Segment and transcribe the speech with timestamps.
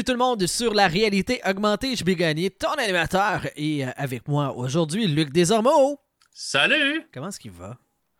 [0.00, 1.94] Bienvenue tout le monde sur la réalité augmentée.
[1.94, 6.00] Je vais gagner ton animateur et euh, avec moi aujourd'hui Luc Desormeaux.
[6.32, 7.02] Salut!
[7.12, 7.76] Comment est-ce qu'il va?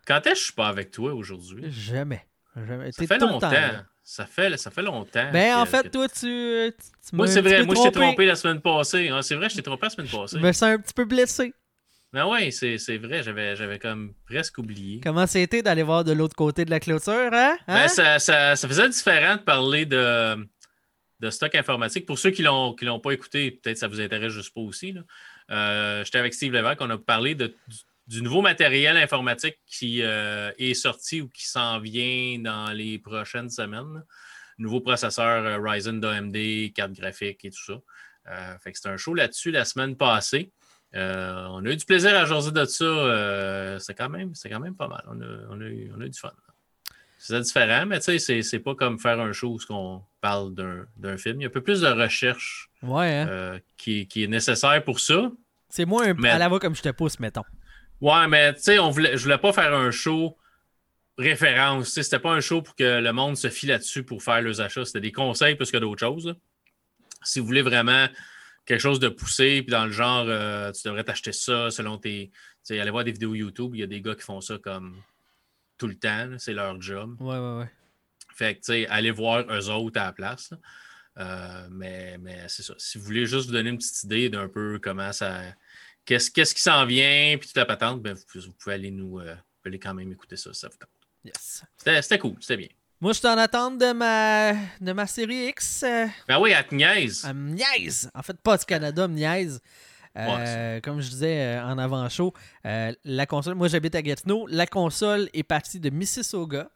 [0.07, 1.71] Quand est-ce que je suis pas avec toi aujourd'hui?
[1.71, 2.27] Jamais.
[2.54, 2.93] Jamais.
[2.93, 3.51] Ça fait tout longtemps.
[3.51, 3.57] temps,
[4.03, 5.31] ça, fait, ça fait longtemps.
[5.32, 6.71] Ben, en fait, que- toi, tu.
[7.14, 7.63] Moi, c'est vrai.
[7.63, 9.09] Moi, je t'ai trompé la semaine passée.
[9.09, 9.23] hein.
[9.23, 10.37] c'est vrai, je t'ai trompé la semaine passée.
[10.39, 11.54] Je me sens un petit peu blessé.
[12.12, 13.23] Ben c'est c'est vrai.
[13.23, 15.01] J'avais j'avais comme presque oublié.
[15.03, 17.57] Comment c'était d'aller voir de l'autre côté de la clôture, hein?
[17.68, 17.82] Hein?
[17.82, 20.37] Ben, ça, ça, ça faisait différent de parler de,
[21.21, 22.07] de stock informatique.
[22.07, 22.45] Pour ceux qui
[22.79, 24.97] qui l'ont pas écouté, peut-être ça vous intéresse juste pas aussi.
[25.51, 27.55] Euh, J'étais avec Steve Lévesque, on a parlé de,
[28.07, 33.51] du, nouveau matériel informatique qui euh, est sorti ou qui s'en vient dans les prochaines
[33.51, 34.03] semaines.
[34.59, 37.81] Nouveau processeur euh, Ryzen d'AMD, carte graphique et tout ça.
[38.65, 40.53] C'était un show là-dessus la semaine passée.
[40.95, 43.79] On a eu du plaisir à jaser de ça.
[43.81, 45.03] c'est quand, même- quand même pas mal.
[45.09, 46.33] On a, on a eu, on a eu du fun.
[47.23, 50.55] C'est différent, mais tu sais, c'est- c'est pas comme faire un show où on parle
[50.55, 51.39] d'un d'un film.
[51.41, 53.29] Il y a un peu plus de recherche Ouais, hein?
[53.29, 55.31] euh, qui, qui est nécessaire pour ça.
[55.69, 56.15] C'est moins un...
[56.15, 57.45] mais- à la voix comme je te pousse, mettons.
[58.01, 60.39] Ouais, mais tu sais, on voulait, je voulais pas faire un show
[61.19, 61.91] référence.
[61.91, 64.84] C'était pas un show pour que le monde se fie là-dessus pour faire leurs achats.
[64.87, 66.27] C'était des conseils plus que d'autres choses.
[66.29, 66.34] là.
[67.23, 68.07] Si vous voulez vraiment
[68.65, 72.31] quelque chose de poussé, puis dans le genre, euh, tu devrais t'acheter ça selon tes.
[72.33, 74.57] Tu sais, allez voir des vidéos YouTube, il y a des gars qui font ça
[74.59, 74.97] comme
[75.81, 76.28] tout le temps.
[76.39, 77.17] C'est leur job.
[77.20, 77.70] Ouais, ouais, ouais.
[78.36, 80.50] Fait que, tu sais, allez voir eux autres à la place.
[81.19, 82.75] Euh, mais mais c'est ça.
[82.78, 85.41] Si vous voulez juste vous donner une petite idée d'un peu comment ça.
[86.05, 89.19] Qu'est-ce qu'est-ce qui s'en vient, puis toute la patente, ben, vous, vous pouvez aller nous.
[89.19, 90.89] euh, vous pouvez aller quand même écouter ça, ça vous tente.
[91.25, 91.64] Yes.
[91.77, 92.69] C'était c'était cool, c'était bien.
[93.00, 95.83] Moi, je suis en attente de ma, de ma série X.
[95.83, 97.25] euh, Ben oui, à te niaise.
[97.27, 98.11] Elle me niaise.
[98.15, 99.60] En fait, pas du Canada, me niaise.
[100.16, 102.32] Euh, comme je disais euh, en avant-show,
[102.66, 106.69] euh, la console, moi j'habite à Gatineau, la console est partie de Mississauga.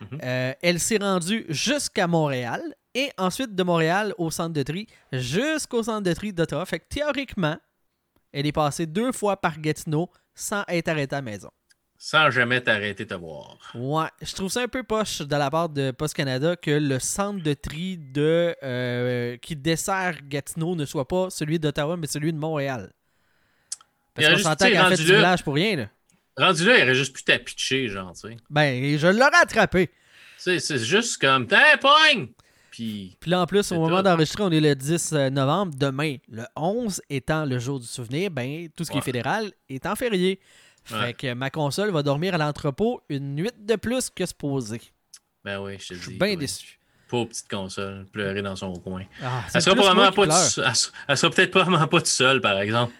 [0.00, 0.18] Mhm.
[0.62, 2.62] Elle s'est rendue jusqu'à Montréal
[2.94, 6.64] et ensuite de Montréal au centre de tri jusqu'au centre de tri d'Ottawa.
[6.66, 7.56] Fait que théoriquement,
[8.32, 11.50] elle est passée deux fois par Gatineau sans être arrêtée à la maison.
[12.00, 13.58] Sans jamais t'arrêter de te voir.
[13.74, 17.00] Ouais, je trouve ça un peu poche de la part de Post Canada que le
[17.00, 22.32] centre de tri de euh, qui dessert Gatineau ne soit pas celui d'Ottawa, mais celui
[22.32, 22.92] de Montréal.
[24.14, 25.76] Parce qu'on s'entend qu'elle a fait du village pour rien.
[25.76, 25.88] Là.
[26.36, 28.36] Rendu là, il aurait juste pu t'apitcher, genre, tu sais.
[28.48, 29.90] Ben, je l'aurais attrapé.
[30.36, 32.28] C'est juste comme, t'es pogne!
[32.70, 35.74] Puis, Puis là, en plus, au moment d'enregistrer, on est le 10 novembre.
[35.76, 39.84] Demain, le 11 étant le jour du souvenir, ben, tout ce qui est fédéral est
[39.84, 40.38] en férié.
[40.88, 44.80] Fait que ma console va dormir à l'entrepôt une nuit de plus que supposé.
[45.44, 46.18] ben oui, je te Je suis dis.
[46.18, 46.36] bien oui.
[46.36, 46.78] déçu.
[47.08, 49.02] Pauvre petite console, pleurer dans son coin.
[49.22, 52.40] Ah, Elle sera probablement pas tout- elle sera- elle sera peut-être probablement pas tout seul,
[52.42, 52.92] par exemple.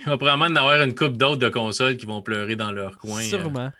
[0.00, 2.98] Il va probablement en avoir une couple d'autres de consoles qui vont pleurer dans leur
[2.98, 3.20] coin.
[3.20, 3.70] euh, Sûrement.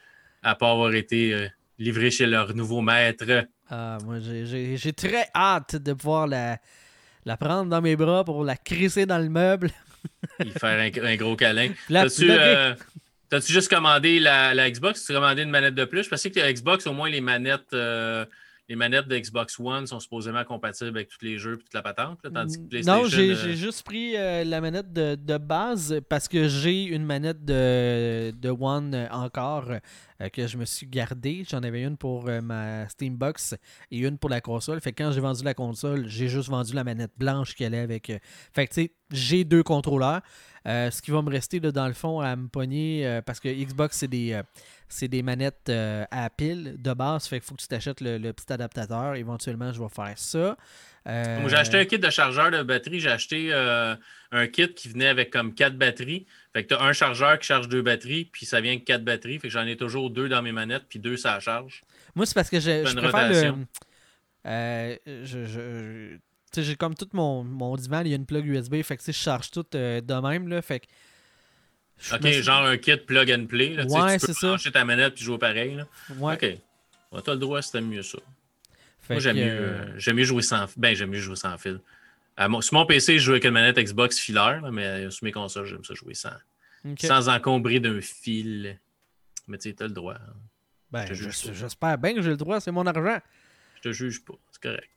[0.43, 1.49] à pas avoir été euh,
[1.81, 3.25] livrés chez leur nouveau maître.
[3.71, 6.59] Ah, moi, j'ai- très hâte de pouvoir la,
[7.25, 9.71] la prendre dans mes bras pour la crisser dans le meuble.
[10.45, 11.71] Il faire un, un gros câlin.
[11.89, 12.75] T'as-tu euh,
[13.33, 15.07] t'as-tu juste commandé la, la Xbox?
[15.07, 16.03] Tu as commandé une manette de plus?
[16.05, 18.27] Je pensais que la Xbox, au moins, les manettes, euh,
[18.69, 21.81] les manettes de Xbox One sont supposément compatibles avec tous les jeux et toute la
[21.81, 22.19] patente.
[22.25, 23.03] là, tandis que PlayStation.
[23.03, 26.85] non, j'ai euh, j'ai juste pris euh, la manette de, de base parce que j'ai
[26.85, 31.43] une manette de, de One encore euh, que je me suis gardée.
[31.49, 33.55] J'en avais une pour ma Steambox
[33.91, 34.79] et une pour la console.
[34.83, 37.79] Fait que quand j'ai vendu la console, j'ai juste vendu la manette blanche qui allait
[37.79, 38.13] avec.
[38.53, 40.21] Fait que tu sais, j'ai deux contrôleurs.
[40.67, 43.41] Euh, ce qui va me rester là, dans le fond à me pogner euh, parce
[43.41, 44.43] que Xbox c'est des euh,
[45.09, 45.71] des manettes
[46.11, 49.73] à pile de base fait qu'il faut que tu t'achètes le, le petit adaptateur éventuellement
[49.73, 50.57] je vais faire ça
[51.07, 53.01] Moi, j'ai acheté un kit de chargeur de batterie.
[53.01, 56.27] J'ai acheté un kit qui venait avec comme quatre batteries.
[56.53, 59.03] Fait que tu as un chargeur qui charge deux batteries, puis ça vient avec quatre
[59.05, 59.39] batteries.
[59.41, 61.83] Fait que j'en ai toujours deux dans mes manettes, puis deux ça charge.
[62.15, 63.35] Moi, c'est parce que je, je préfère le.
[64.47, 66.19] euh, je, je-
[66.61, 69.13] j'ai comme tout mon, mon divan, il y a une plug USB, fait que je
[69.13, 70.87] charge tout euh, de même, là, fait que.
[72.15, 73.75] OK, me genre un kit plug and play.
[73.75, 75.77] Là, Ouais, tu peux brancher ta manette puis jouer pareil.
[75.77, 75.87] Là.
[76.17, 76.43] Ouais, OK.
[77.13, 78.19] Ouais, t'as le droit, c'était mieux ça.
[79.01, 81.81] fait Moi, j'aime mieux, euh, euh, mieux jouer sans Ben, j'aime mieux jouer sans fil.
[82.39, 85.67] Mon- sur mon PC, je joue avec une manette Xbox filaire, mais sur mes consoles,
[85.67, 86.31] j'aime ça jouer sans,
[86.99, 88.79] sans encombrer d'un fil.
[89.47, 90.15] Mais tu sais, t'as le droit.
[90.15, 90.33] hein.
[90.91, 93.21] Ben, je- j'espère bien que j'ai le droit, c'est mon argent.
[93.77, 94.35] Je te juge pas.
[94.51, 94.89] C'est correct.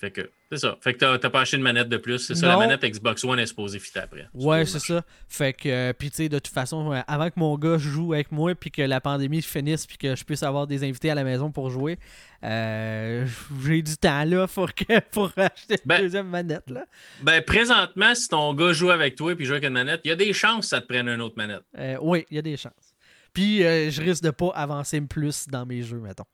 [0.00, 0.78] Fait que, c'est ça.
[0.80, 2.20] Fait que t'as, pas acheté une manette de plus.
[2.20, 4.28] C'est ça, la manette Xbox One est supposée fitter après.
[4.32, 5.04] Ouais, c'est ça.
[5.28, 8.14] Fait que, euh, puis tu sais, de toute façon, euh, avant que mon gars joue
[8.14, 11.14] avec moi, puis que la pandémie finisse, puis que je puisse avoir des invités à
[11.14, 11.98] la maison pour jouer,
[12.44, 13.26] euh,
[13.62, 16.86] j'ai du temps là pour, que, pour acheter Ben- une deuxième manette, là.
[17.20, 20.12] Ben, présentement, si ton gars joue avec toi et joue avec une manette, il y
[20.12, 21.62] a des chances que ça te prenne une autre manette.
[21.76, 22.94] Euh, oui, il y a des chances.
[23.34, 26.24] Puis, je risque de pas avancer plus dans mes jeux, mettons.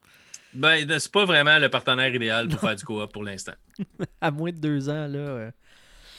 [0.56, 3.54] Ben, c'est pas vraiment le partenaire idéal pour faire du co-op pour l'instant.
[4.20, 5.18] à moins de deux ans, là.
[5.18, 5.50] euh,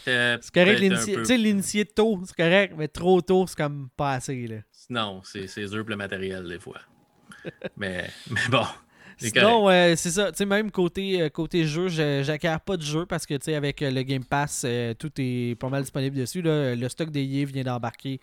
[0.08, 3.58] Euh, C'est correct, un peu- tu sais, l'initier tôt, c'est correct, mais trop tôt, c'est
[3.58, 4.58] comme pas assez, là.
[4.90, 6.80] Non, c'est dur pour le matériel, des fois.
[7.78, 8.64] mais, mais bon.
[9.18, 10.32] c'est Sinon, euh, c'est ça.
[10.32, 13.46] Tu sais, même côté, euh, côté jeu, je- j'acquiers pas de jeu parce que, tu
[13.46, 14.66] sais, avec euh, le Game Pass,
[14.98, 16.42] tout est pas mal disponible dessus.
[16.42, 16.74] Là.
[16.76, 18.22] Le stock des EA vient d'embarquer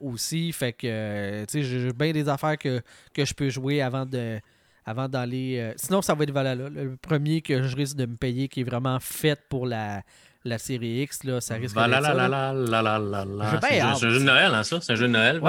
[0.00, 0.50] aussi.
[0.52, 2.80] Fait que, tu sais, j'ai j'ai bien des affaires que,
[3.14, 4.40] que je peux jouer avant de
[4.84, 5.58] avant d'aller...
[5.58, 6.68] euh, Sinon, ça va être Valhalla.
[6.68, 10.02] Le premier que je risque de me payer qui est vraiment fait pour la,
[10.44, 12.52] la série X, là, ça risque d'être ça, là.
[12.54, 13.50] Valalalala.
[13.52, 14.80] J'ai bien C'est un jeu- c'est un jeu de Noël, hein, ça?
[14.80, 15.40] C'est un jeu de Noël.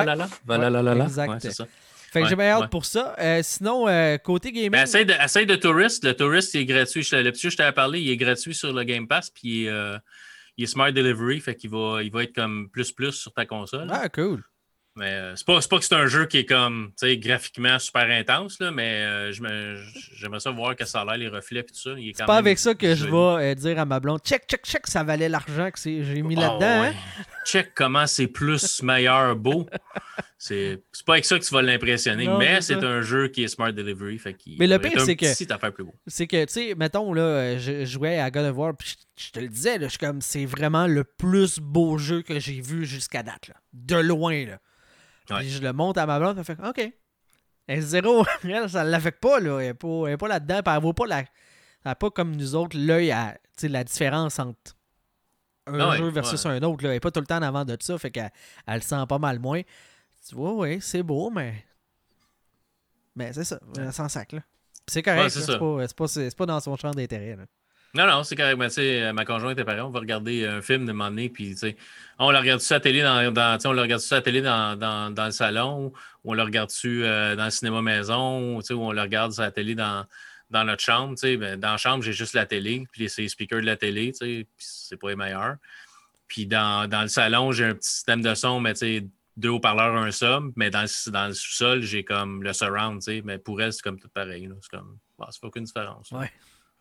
[0.45, 1.03] Valhalla?
[1.05, 1.29] Exact.
[1.29, 1.65] Ouais, c'est ça.
[2.11, 3.15] Fait que j'ai Ouais, bien hâte pour ça.
[3.17, 4.69] Euh, sinon, euh, côté gaming...
[4.69, 6.03] Ben, essaye, de, essaye de Tourist.
[6.05, 7.01] Le Tourist, il est gratuit.
[7.01, 9.63] Je- Le petit jeu je t'avais parlé, il est gratuit sur le Game Pass, puis
[9.63, 9.97] il est,
[10.57, 13.87] il est Smart Delivery, fait qu'il va, il va être comme plus-plus sur ta console.
[13.91, 14.43] Ah, cool.
[14.95, 17.17] Mais euh, c'est pas, c'est pas que c'est un jeu qui est comme, tu sais,
[17.17, 21.61] graphiquement super intense, là, mais euh, j'aimerais ça voir que ça a l'air, les reflets
[21.61, 21.91] et tout ça.
[21.95, 23.11] C'est pas même avec ça que je vais
[23.51, 26.41] euh, dire à ma blonde check, check, check, ça valait l'argent que j'ai mis Ah
[26.41, 26.81] là-dedans.
[26.81, 26.87] ouais.
[26.89, 27.23] hein.
[27.45, 29.65] Check comment c'est plus, meilleur, beau.
[30.37, 33.47] C'est c'est pas avec ça que tu vas l'impressionner, mais c'est un jeu qui est
[33.47, 34.17] Smart Delivery.
[34.19, 35.95] Fait qu'il Mais le pire, c'est que- affaire plus beau.
[36.05, 39.25] C'est que, tu sais, mettons, là, euh, je jouais à God of War, puis je,
[39.27, 42.39] je te le disais, là, je suis comme, c'est vraiment le plus beau jeu que
[42.39, 43.55] j'ai vu jusqu'à date, là.
[43.73, 44.59] De loin, là.
[45.29, 45.39] Ouais.
[45.39, 46.93] Puis je le monte à ma blonde, elle fait, OK.
[47.67, 49.59] Elle zéro, elle, ça l'affecte pas, là.
[49.59, 51.19] Elle est pas, là-dedans, elle voit pas la.
[51.19, 51.27] Elle
[51.91, 54.75] a pas comme nous autres l'œil à, la différence entre
[55.67, 56.51] un Ah ouais, jeu versus ouais.
[56.51, 56.89] un autre, là.
[56.89, 58.31] Elle est pas tout le temps en avant de ça, fait qu'elle
[58.67, 59.61] elle le sent pas mal moins.
[60.27, 61.65] Tu vois, oui, c'est beau, mais.
[63.15, 64.41] Mais c'est ça, elle s'en sac, là.
[64.87, 67.37] C'est correct, c'est pas, pas, pas dans son champ d'intérêt.
[67.95, 68.69] Non, non, c'est correct.
[68.69, 69.81] Sais, euh, ma conjointe est pareil.
[69.81, 71.55] On va regarder un film de moment donné, puis
[72.17, 75.13] on le regarde sur la télé dans, on le regarde sur la télé dans, dans,
[75.13, 75.93] dans le salon,
[76.23, 79.43] ou on le regarde dessus euh, dans le cinéma maison, ou, on le regarde sur
[79.43, 80.07] la télé dans,
[80.49, 81.15] dans notre chambre.
[81.21, 84.11] Ben, dans la chambre, j'ai juste la télé, puis c'est les speakers de la télé,
[84.19, 85.57] puis c'est pas les meilleurs.
[86.27, 88.73] Puis dans, le salon, j'ai un petit système de son, mais
[89.37, 93.37] deux haut-parleurs, un sub, mais dans le, dans le sous-sol, j'ai comme le surround, mais
[93.37, 94.49] pour elle, c'est comme tout pareil.
[94.61, 96.09] C'est comme, bah, ça fait aucune différence.
[96.09, 96.31] Ouais.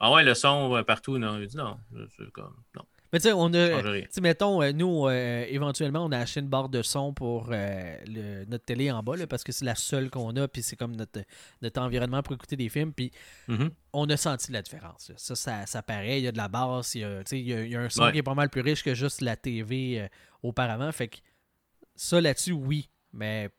[0.05, 1.39] Ah ouais, le son euh, partout, non.
[1.41, 1.79] Il dit non.
[2.17, 2.83] C'est comme, non,
[3.13, 4.03] Mais tu sais, on a.
[4.13, 7.97] Tu mettons, euh, nous, euh, éventuellement, on a acheté une barre de son pour euh,
[8.09, 10.75] le- notre télé en bas, là, parce que c'est la seule qu'on a, puis c'est
[10.75, 11.21] comme notre,
[11.63, 13.13] notre environnement pour écouter des films, puis
[13.47, 13.71] Mhm.
[13.93, 15.09] on a senti la différence.
[15.11, 15.15] là.
[15.19, 17.41] Ça, ça, ça paraît, il y a de la basse, il y a, tu sais,
[17.41, 18.13] il y a- il y a un son Ouais.
[18.13, 20.09] qui est pas mal plus riche que juste la TV
[20.43, 21.19] auparavant, fait que
[21.95, 23.51] ça, là-dessus, oui, mais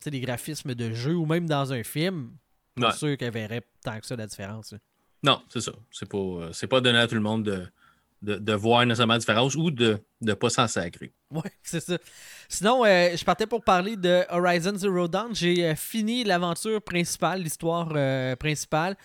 [0.00, 2.32] tu sais, les graphismes de jeu, ou même dans un film,
[2.74, 2.92] pas Ouais.
[2.92, 4.72] sûr qu'elle verrait tant que ça la différence.
[4.72, 4.78] là.
[5.22, 5.72] Non, c'est ça.
[5.90, 9.54] C'est pas, euh, pas donné à tout le monde de, de, voir nécessairement la différence
[9.54, 11.12] ou de ne pas s'en sacrer.
[11.30, 11.96] Ouais, c'est ça.
[12.48, 15.34] Sinon, euh, je partais pour parler de Horizon Zero Dawn.
[15.34, 17.88] J'ai euh, fini l'aventure principale, l'histoire
[18.36, 18.96] principale.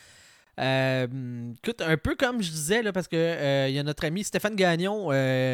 [0.60, 4.56] Écoute, un peu comme je disais, là, parce que il y a notre ami Stéphane
[4.56, 5.12] Gagnon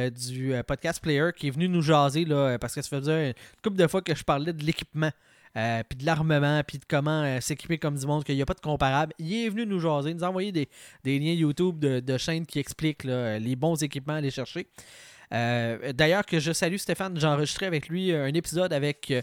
[0.10, 3.76] du podcast Player qui est venu nous jaser, là, parce que ça faisait une couple
[3.76, 5.12] de fois que je parlais de l'équipement,
[5.56, 8.46] euh, puis de l'armement, puis de comment euh, s'équiper comme du monde, qu'il n'y a
[8.46, 9.14] pas de comparable.
[9.20, 10.68] Il est venu nous jaser, nous envoyer des,
[11.04, 14.68] des liens YouTube de, de chaînes qui expliquent là, les bons équipements à aller chercher.
[15.32, 19.14] Euh, D'ailleurs, que je salue Stéphane, j'ai enregistré avec lui un épisode avec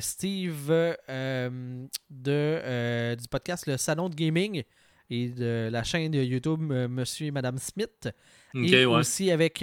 [0.00, 1.86] Steve de,
[3.14, 4.62] du podcast Le Salon de Gaming
[5.10, 8.08] et de la chaîne de YouTube Monsieur et Madame Smith.
[8.54, 8.84] Et ouais.
[8.86, 9.62] aussi avec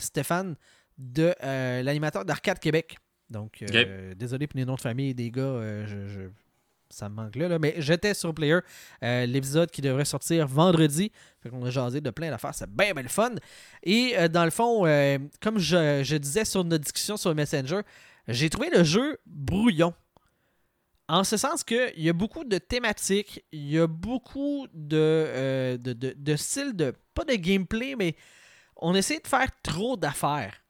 [0.00, 0.56] Stéphane
[0.98, 1.34] de
[1.82, 2.98] l'animateur d'Arcade Québec.
[3.32, 6.28] Donc, euh, désolé pour les noms de famille des gars, euh, je, je-
[6.90, 7.58] ça me manque là, là.
[7.58, 8.58] mais j'étais sur Player,
[9.02, 11.10] euh, l'épisode qui devrait sortir vendredi.
[11.42, 13.32] Fait qu'on a jasé de plein d'affaires, c'est bien, bien le fun.
[13.82, 14.82] Et dans le fond,
[15.40, 17.80] comme je, je disais sur notre discussion sur Messenger,
[18.28, 19.94] j'ai trouvé le jeu brouillon.
[21.08, 25.92] En ce sens qu'il y a beaucoup de thématiques, il y a beaucoup de, de,
[25.94, 26.94] de, de styles de.
[27.14, 28.14] pas de gameplay, mais
[28.76, 30.61] on essaie de faire trop d'affaires.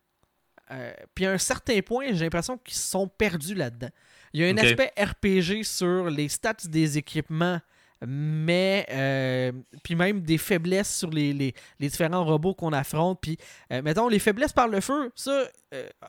[0.73, 3.91] Euh, puis à un certain point, j'ai l'impression qu'ils se sont perdus là-dedans.
[4.33, 7.61] Il y a un aspect RPG sur les stats des équipements,
[8.07, 9.53] mais euh,
[9.85, 13.21] puis même des faiblesses sur les, les- les différents robots qu'on affronte.
[13.21, 13.37] Puis,
[13.73, 15.45] euh, mettons, les faiblesses par le feu, ça,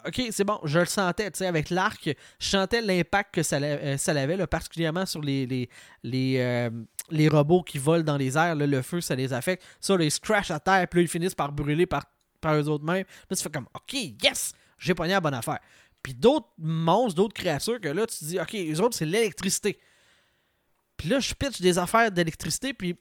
[0.08, 3.58] ok, c'est bon, je le sentais, tu sais, avec l'arc, je sentais l'impact que ça,
[3.58, 5.70] avait, là, particulièrement sur les, les,
[6.03, 6.70] les,
[7.12, 9.63] les robots qui volent dans les airs, là, le feu, ça les affecte.
[9.79, 12.05] Ça, là, ils se crashent à terre, puis là, ils finissent par brûler par,
[12.44, 13.06] par eux autres mêmes.
[13.30, 15.60] Là, tu fais comme, ok, yes, j'ai pogné la bonne affaire.
[16.04, 19.80] Puis d'autres monstres, d'autres créatures que là, tu te dis, ok, les autres, c'est l'électricité.
[20.98, 22.96] Puis là, je pitch des affaires d'électricité, puis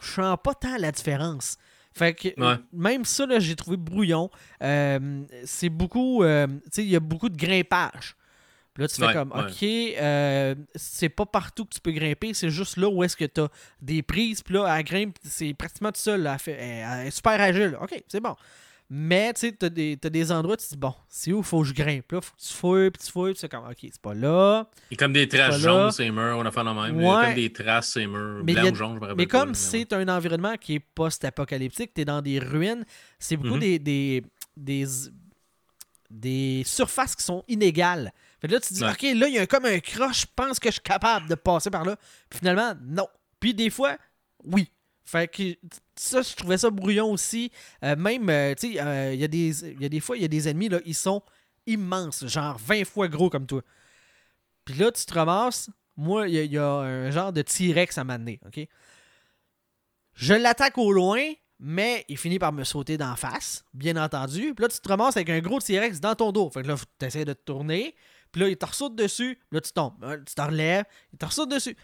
[0.00, 1.56] je sens pas tant la différence.
[1.92, 2.56] Fait que Ouais.
[2.72, 4.28] même ça, là, j'ai trouvé brouillon.
[4.62, 6.24] Euh, c'est beaucoup.
[6.24, 8.16] euh, tu sais, il y a beaucoup de grimpage.
[8.72, 9.44] Puis là, tu fais Ouais, comme, ouais.
[9.44, 9.62] OK,
[10.02, 13.40] euh, c'est pas partout que tu peux grimper, c'est juste là où est-ce que tu
[13.40, 13.48] as
[13.80, 14.42] des prises.
[14.42, 16.22] Puis là, elle grimpe, c'est pratiquement tout seul.
[16.22, 16.32] là.
[16.32, 17.78] Elle, fait, elle- elle est super agile.
[17.80, 18.34] OK, c'est bon.
[18.90, 21.32] Mais tu sais, tu as des, t'as des endroits où tu te dis, bon, c'est
[21.32, 22.12] où il faut que je grimpe?
[22.12, 24.68] Là, faut que tu fouilles, puis tu fouilles, puis c'est comme, OK, c'est pas là.
[24.90, 25.58] Il y a comme des traces là.
[25.58, 27.00] jaunes, ces murs, on a fait la même.
[27.00, 27.24] Il y a Ouais.
[27.26, 29.54] comme des traces, ces murs, a- ou jaunes, je me rappelle Mais pas, comme là,
[29.54, 32.84] c'est un environnement qui est post-apocalyptique, tu es dans des ruines,
[33.18, 33.60] c'est beaucoup Mhm.
[33.60, 34.22] des, des,
[34.56, 34.84] des,
[36.10, 38.12] des surfaces qui sont inégales.
[38.40, 38.90] Fait que là, tu te dis, Ouais.
[38.92, 41.34] OK, là, il y a comme un croche, je pense que je suis capable de
[41.34, 41.96] passer par là.
[42.28, 43.08] Puis finalement, non.
[43.40, 43.96] Puis des fois,
[44.44, 44.68] oui.
[45.04, 45.42] Fait que
[45.96, 47.50] ça, je trouvais ça brouillon aussi.
[47.82, 50.48] Euh, même, euh, tu sais, euh, il y, a des- fois, il y a des
[50.48, 51.22] ennemis, là, ils sont
[51.66, 53.62] immenses, genre 20 fois gros comme toi.
[54.64, 55.68] Puis là, tu te ramasses.
[55.96, 58.66] Moi, il y, a- un genre de T-Rex à m'amener, OK?
[60.14, 61.20] Je l'attaque au loin,
[61.58, 64.54] mais il finit par me sauter d'en face, bien entendu.
[64.54, 66.50] Puis là, tu te ramasses avec un gros T-Rex dans ton dos.
[66.50, 67.94] Fait que là, tu essaies de te tourner.
[68.32, 69.38] Puis là, il te ressaute dessus.
[69.52, 69.94] Là, tu tombes.
[70.26, 70.84] Tu te relèves.
[71.12, 71.76] Il te ressaute dessus.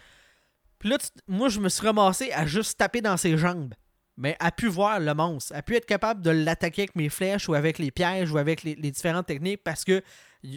[0.81, 0.97] Puis là,
[1.27, 3.75] moi, je me suis ramassé à juste taper dans ses jambes.
[4.17, 5.55] Mais à pu voir le monstre.
[5.55, 8.63] À pu être capable de l'attaquer avec mes flèches ou avec les pièges ou avec
[8.63, 10.01] les, différentes techniques parce que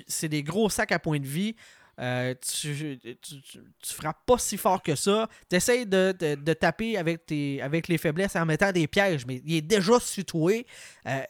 [0.06, 1.54] c'est des gros sacs à point de vie.
[2.00, 5.28] Euh, tu, tu, frappes pas si fort que ça.
[5.50, 9.42] Tu essaies de, de- taper avec, tes, avec les faiblesses en mettant des pièges, mais
[9.44, 10.66] il est déjà situé.
[11.06, 11.22] Euh,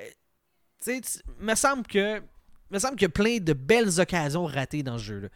[0.82, 2.22] tu sais, me semble que
[2.70, 5.28] me semble qu'il y a plein de belles occasions ratées dans ce jeu-là.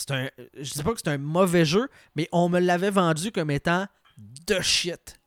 [0.00, 3.32] C'est un, je dis pas que c'est un mauvais jeu, mais on me l'avait vendu
[3.32, 3.86] comme étant
[4.18, 5.20] de shit.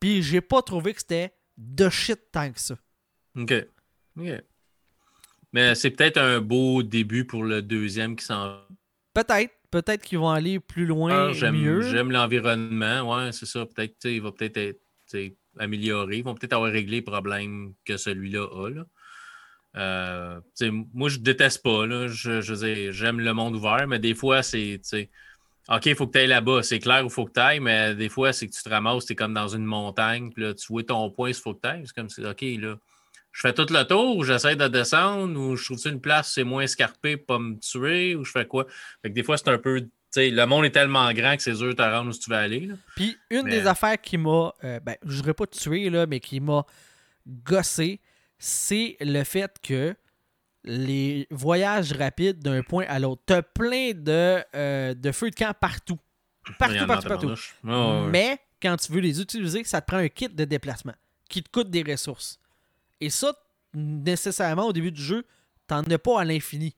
[0.00, 2.76] Puis j'ai pas trouvé que c'était de shit tant que ça.
[3.36, 3.52] OK.
[4.18, 4.28] OK.
[5.52, 8.58] Mais c'est peut-être un beau début pour le deuxième qui s'en
[9.12, 11.82] Peut-être, peut-être qu'ils vont aller plus loin, Ah, J'aime mieux.
[11.82, 13.02] j'aime l'environnement.
[13.14, 13.64] Ouais, c'est ça.
[13.66, 16.18] Peut-être, il va peut-être être sais, amélioré.
[16.18, 18.70] Ils vont peut-être avoir réglé les problèmes que celui-là a.
[18.70, 18.86] Là.
[19.76, 20.40] Euh,
[20.92, 21.86] moi, je déteste pas.
[21.86, 22.06] Là.
[22.08, 24.80] Je, je j'aime le monde ouvert, mais des fois, c'est.
[25.68, 26.62] OK, il faut que tu ailles là-bas.
[26.62, 28.68] C'est clair où il faut que tu ailles, mais des fois, c'est que tu te
[28.68, 31.54] ramasses, tu es comme dans une montagne, puis là, tu vois ton point, il faut
[31.54, 31.82] que tu ailles.
[31.86, 32.76] C'est comme si, OK, là,
[33.32, 36.44] je fais tout le tour, ou j'essaie de descendre, ou je trouve une place c'est
[36.44, 38.66] moins escarpé pour pas me tuer, ou je fais quoi?
[39.02, 39.88] Fait que des fois, c'est un peu.
[40.16, 42.60] le monde est tellement grand que c'est dur de te rendre où tu veux aller.
[42.66, 42.74] là.
[42.94, 46.20] Puis une Mais- des affaires qui m'a, euh, ben, je dirais pas tué, là, mais
[46.20, 46.64] qui m'a
[47.26, 48.00] gossé,
[48.38, 49.94] c'est le fait que
[50.64, 55.54] les voyages rapides d'un point à l'autre, t'as plein de, euh, de feux de camp
[55.58, 55.98] partout.
[56.58, 57.34] Partout, partout, partout.
[58.10, 60.94] Mais quand tu veux les utiliser, ça te prend un kit de déplacement
[61.28, 62.38] qui te coûte des ressources.
[63.00, 63.34] Et ça,
[63.74, 65.24] nécessairement, au début du jeu,
[65.66, 66.74] t'en as pas à l'infini.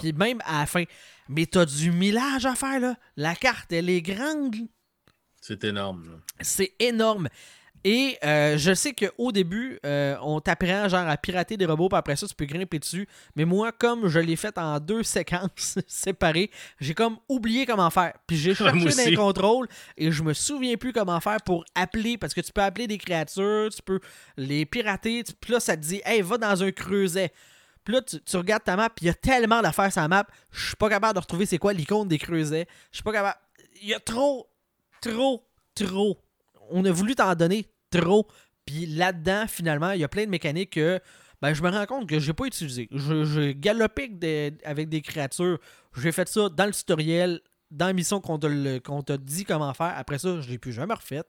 [0.00, 0.84] Puis même à la fin.
[1.28, 2.96] Mais t'as du millage à faire, là.
[3.16, 4.54] La carte, elle est grande.
[5.40, 6.20] C'est énorme.
[6.40, 7.28] C'est énorme.
[7.82, 11.96] Et euh, je sais qu'au début, euh, on t'apprend genre à pirater des robots, puis
[11.96, 13.08] après ça, tu peux grimper dessus.
[13.36, 18.12] Mais moi, comme je l'ai fait en deux séquences séparées, j'ai comme oublié comment faire.
[18.26, 19.14] Puis j'ai cherché aussi.
[19.14, 22.86] contrôles et je me souviens plus comment faire pour appeler, parce que tu peux appeler
[22.86, 24.00] des créatures, tu peux
[24.36, 27.32] les pirater, tu- puis là, ça te dit, hey, va dans un creuset.
[27.82, 30.26] Puis là, tu, tu regardes ta map, il y a tellement d'affaires sur la map,
[30.52, 32.66] je suis pas capable de retrouver c'est quoi l'icône des creusets.
[32.90, 33.38] Je suis pas capable.
[33.80, 34.46] Il y a trop,
[35.00, 36.18] trop, trop.
[36.70, 38.26] On a voulu t'en donner trop.
[38.66, 41.00] Puis là-dedans, finalement, il y a plein de mécaniques que
[41.42, 42.88] ben, je me rends compte que j'ai pas utilisé.
[42.92, 45.58] Je, je galopais avec des, avec des créatures.
[45.96, 49.94] J'ai fait ça dans le tutoriel, dans la mission qu'on te, dit comment faire.
[49.96, 51.22] Après ça, je l'ai plus jamais refait.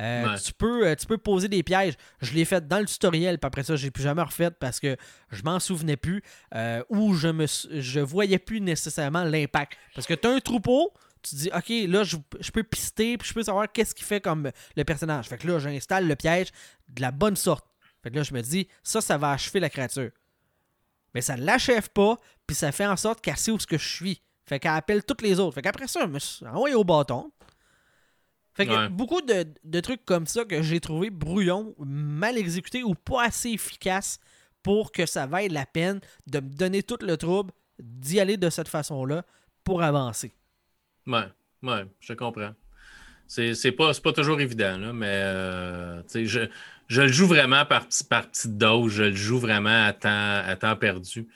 [0.00, 0.38] Euh, Ouais.
[0.40, 1.94] tu, peux, euh, tu peux poser des pièges.
[2.20, 4.80] Je l'ai fait dans le tutoriel, puis après ça, je l'ai plus jamais refait parce
[4.80, 4.96] que
[5.30, 6.22] je m'en souvenais plus
[6.54, 9.78] euh, ou je me je voyais plus nécessairement l'impact.
[9.94, 13.28] Parce que tu as un troupeau, tu dis, OK, là, je, je peux pister, puis
[13.28, 15.28] je peux savoir qu'est-ce qu'il fait comme le personnage.
[15.28, 16.48] Fait que là, j'installe le piège
[16.88, 17.66] de la bonne sorte.
[18.02, 20.10] Fait que là, je me dis, ça, ça va achever la créature.
[21.14, 23.78] Mais ça ne l'achève pas, puis ça fait en sorte qu'elle sait où ce que
[23.78, 24.22] je suis.
[24.46, 25.54] Fait qu'elle appelle toutes les autres.
[25.54, 27.30] Fait qu'après ça, je envoyé au bâton.
[28.54, 28.88] Fait que Ouais.
[28.88, 33.50] beaucoup de, de trucs comme ça que j'ai trouvé brouillons, mal exécutés ou pas assez
[33.50, 34.18] efficaces
[34.62, 38.50] pour que ça vaille la peine de me donner tout le trouble d'y aller de
[38.50, 39.24] cette façon-là
[39.64, 40.34] pour avancer.
[41.06, 41.24] Ouais,
[41.62, 42.54] ouais, je comprends.
[43.26, 46.48] C'est c'est pas, pas toujours évident, là, mais euh, je,
[46.88, 50.56] je le joue vraiment par, par petite dose, je le joue vraiment à temps, à
[50.56, 51.26] temps perdu.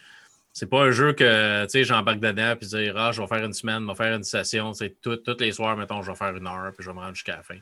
[0.52, 3.82] C'est pas un jeu que j'embarque dedans puis dire Ah, je vais faire une semaine,
[3.82, 4.72] je vais faire une session.
[4.72, 7.14] C'est tous les soirs, mettons, je vais faire une heure puis je vais me rendre
[7.14, 7.58] jusqu'à la fin.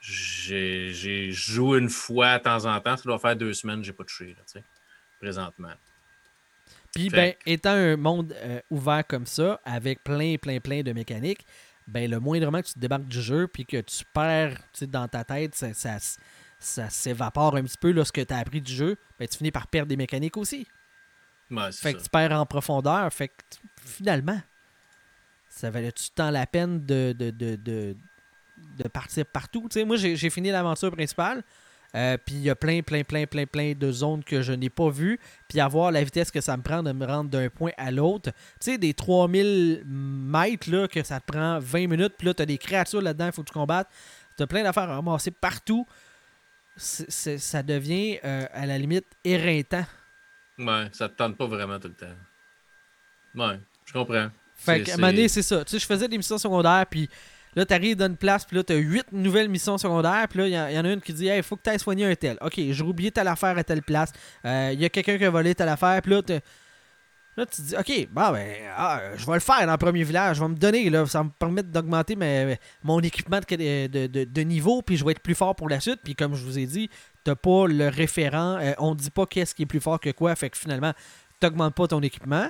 [0.00, 3.94] J'ai j'ai joué une fois de temps en temps, ça doit faire deux semaines, j'ai
[3.94, 4.60] pas touché, là,
[5.18, 5.72] présentement.
[6.94, 11.44] Puis, ben, étant un monde euh, ouvert comme ça, avec plein, plein, plein de mécaniques,
[11.86, 15.24] ben, le moindrement que tu te débarques du jeu puis que tu perds dans ta
[15.24, 15.98] tête, ça, ça,
[16.58, 19.36] ça s'évapore un petit peu là, ce que tu as appris du jeu, ben, tu
[19.36, 20.66] finis par perdre des mécaniques aussi.
[21.50, 21.92] Ouais, Fait ça.
[21.92, 23.12] que tu perds en profondeur.
[23.12, 23.34] Fait que
[23.84, 24.40] finalement,
[25.48, 27.96] ça valait-tu tant la peine de, de, de, de,
[28.78, 29.68] de partir partout?
[29.84, 31.42] Moi, j'ai fini l'aventure principale.
[31.94, 34.70] Euh, puis il y a plein, plein, plein, plein, plein de zones que je n'ai
[34.70, 35.20] pas vues.
[35.48, 38.30] Puis avoir la vitesse que ça me prend de me rendre d'un point à l'autre.
[38.60, 42.14] Tu sais, des 3000 mètres, là, que ça te prend 20 minutes.
[42.18, 43.88] Puis là, tu as des créatures là-dedans, il faut que tu combattes.
[44.36, 45.86] Tu as plein d'affaires à ramasser partout.
[46.76, 49.84] Ça devient, euh, à la limite, éreintant.
[50.58, 52.06] Ouais, ça te tente pas vraiment tout le temps.
[53.36, 54.30] Ouais, je comprends.
[54.56, 55.64] Fait qu'à un moment donné, c'est ça.
[55.64, 57.08] Tu sais, je faisais des missions secondaires, puis
[57.56, 60.74] là, t'arrives dans une place, puis là, t'as huit nouvelles missions secondaires, puis là, il
[60.74, 62.36] y, en- a une qui dit Hey, il faut que t'ailles soigner un tel.
[62.40, 64.12] Ok, j'ai oublié telle affaire à telle place.
[64.44, 66.22] Euh, Il y a quelqu'un qui a volé telle affaire, puis là,
[67.36, 68.46] Là, tu te dis, OK, bon, ben,
[68.76, 70.36] ah, je vais le faire dans le premier village.
[70.36, 72.16] Je vais me donner, là, ça va me permettre d'augmenter
[72.84, 75.98] mon équipement de niveau, puis je vais être plus fort pour la suite.
[76.04, 76.88] Puis comme je vous ai dit,
[77.24, 78.58] t'as pas le référent.
[78.60, 80.36] euh, on dit pas qu'est-ce qui est plus fort que quoi.
[80.36, 80.92] Fait que finalement,
[81.40, 82.46] t'augmentes pas ton équipement.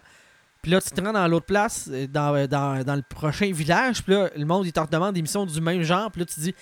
[0.64, 3.52] Puis là, tu te rends dans l'autre place, euh, dans, euh, dans, dans le prochain
[3.52, 4.02] village.
[4.02, 6.10] Puis là, le monde, il te demande des missions du même genre.
[6.10, 6.54] Puis là, tu dis,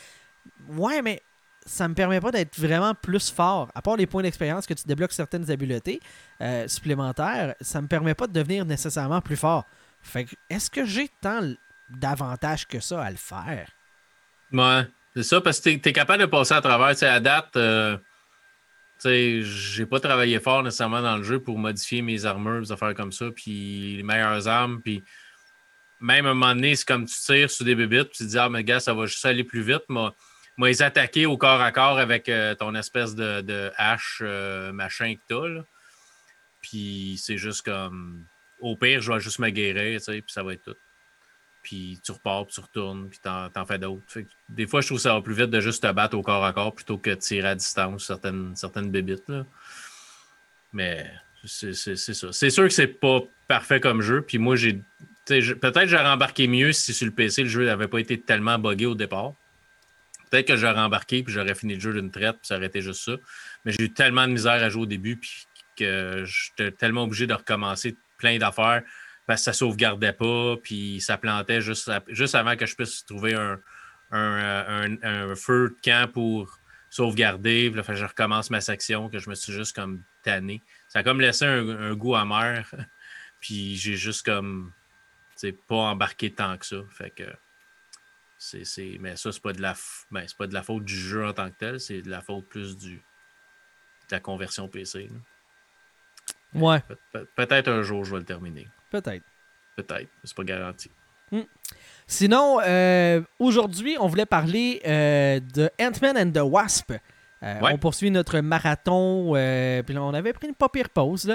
[0.71, 1.23] ouais, mais
[1.65, 3.71] ça me permet pas d'être vraiment plus fort.
[3.77, 6.01] À part les points d'expérience que tu débloques certaines habiletés
[6.41, 9.67] euh, supplémentaires, ça me permet pas de devenir nécessairement plus fort.
[10.01, 11.53] Fait que, est-ce que j'ai tant
[11.89, 13.71] d'avantages que ça à le faire?
[14.53, 16.91] Ouais, c'est ça, parce que t'es es capable de passer à travers.
[16.91, 17.61] Tu sais, à date, tu
[19.05, 23.13] j'ai pas travaillé fort nécessairement dans le jeu pour modifier mes armures, des affaires comme
[23.13, 25.03] ça, puis les meilleures armes, puis
[26.01, 28.31] même à un moment donné, c'est comme tu tires sur des bébites, puis tu te
[28.31, 29.85] dis, ah, mais gars, ça va juste aller plus vite.
[29.89, 30.15] Moi,
[30.57, 35.15] moi les attaquer au corps à corps avec euh, ton espèce de, hache euh, machin
[35.15, 35.63] que t'as.
[36.61, 38.25] Puis c'est juste comme,
[38.61, 40.77] au pire, je vais juste me guérir, puis ça va être tout
[41.63, 44.03] puis tu repars, puis tu retournes, puis t'en, t'en fais d'autres.
[44.49, 46.45] Des fois, je trouve que ça va plus vite de juste te battre au corps
[46.45, 49.29] à corps plutôt que de tirer à distance certaines, certaines bébites.
[49.29, 49.47] Là.
[50.73, 51.11] Mais
[51.45, 52.33] c'est, ça.
[52.33, 54.23] C'est sûr que c'est pas parfait comme jeu.
[54.23, 54.81] Puis moi, j'ai.
[55.27, 58.87] Peut-être j'aurais embarqué mieux si sur le PC, le jeu n'avait pas été tellement buggé
[58.87, 59.35] au départ.
[60.31, 62.81] Peut-être que j'aurais embarqué puis j'aurais fini le jeu d'une traite, puis ça aurait été
[62.81, 63.13] juste ça.
[63.65, 65.47] Mais j'ai eu tellement de misère à jouer au début, puis
[65.77, 68.83] que j'étais tellement obligé de recommencer plein d'affaires
[69.33, 73.03] parce que ça sauvegardait pas, puis ça plantait juste, à- juste avant que je puisse
[73.07, 73.59] trouver un,
[74.11, 76.59] un, euh, un- un feu de camp pour
[76.91, 77.71] sauvegarder.
[77.71, 80.61] Là, fait je recommence ma section, que je me suis juste comme tanné.
[80.89, 82.71] Ça a comme laissé un, goût amer,
[83.41, 84.71] puis j'ai juste comme,
[85.67, 86.77] pas embarqué tant que ça.
[86.91, 87.25] Fait que
[88.37, 90.85] c'est, c'est- mais ça, c'est pas de la f- ben, c'est pas de la faute
[90.85, 93.01] du jeu en tant que tel, c'est de la faute plus du de
[94.11, 95.09] la conversion PC.
[95.11, 96.61] là.
[96.61, 98.69] Ouais, Pe- pe- peut-être un jour, je vais le terminer.
[98.93, 99.25] Peut-être.
[99.77, 100.91] Peut-être, mais c'est pas garanti.
[102.07, 106.93] Sinon, euh, aujourd'hui, on voulait parler euh, de Ant-Man and the Wasp.
[106.93, 106.99] Euh,
[107.43, 107.73] Ouais.
[107.73, 109.33] On poursuit notre marathon.
[109.33, 111.27] puis là, on avait pris une pas pire pause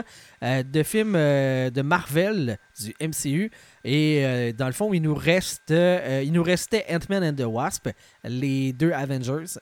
[0.41, 3.51] là, de films de Marvel du MCU.
[3.83, 7.89] Et dans le fond, il nous reste, il nous restait Ant-Man and the Wasp,
[8.23, 9.59] les deux Avengers,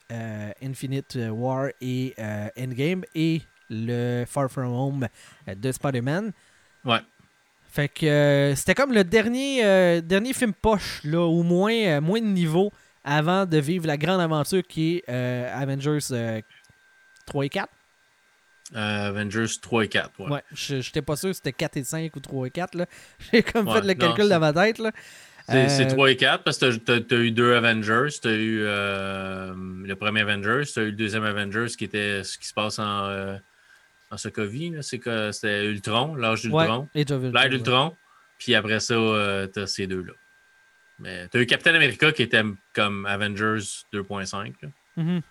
[0.62, 2.14] Infinite War et
[2.56, 5.08] Endgame, et le Far From Home
[5.48, 6.32] de Spider-Man.
[6.84, 7.00] Ouais.
[7.76, 12.00] Fait que euh, c'était comme le dernier, euh, dernier film poche, là, au moins, euh,
[12.00, 12.72] moins de niveau
[13.04, 16.40] avant de vivre la grande aventure qui est Avengers euh,
[17.26, 17.70] 3 et 4.
[18.78, 20.12] Euh, Avengers 3 et 4.
[20.22, 20.32] Ouais.
[20.32, 22.76] Ouais, je j'étais pas sûr si c'était 4 et 5 ou 3 et 4.
[22.76, 22.86] là.
[23.34, 24.80] J'ai comme Ouais, fait le non, calcul dans ma tête.
[24.80, 24.94] Là.
[25.50, 28.08] C'est c'est Euh, 3 et 4 parce que tu as, eu deux Avengers.
[28.22, 32.38] Tu as eu le premier Avengers, tu as eu le deuxième Avengers qui était ce
[32.38, 33.36] qui se passe en,
[34.12, 34.70] en Sokovie.
[34.72, 34.82] là.
[34.82, 36.88] C'est que c'était Ultron, l'âge d'Ultron.
[36.96, 37.50] Ouais.
[37.50, 37.96] d'Ultron.
[38.38, 38.96] Puis après ça,
[39.54, 40.14] tu as ces deux-là.
[41.00, 45.22] Mais tu as eu Captain America qui était comme Avengers 2.5 là, Mhm.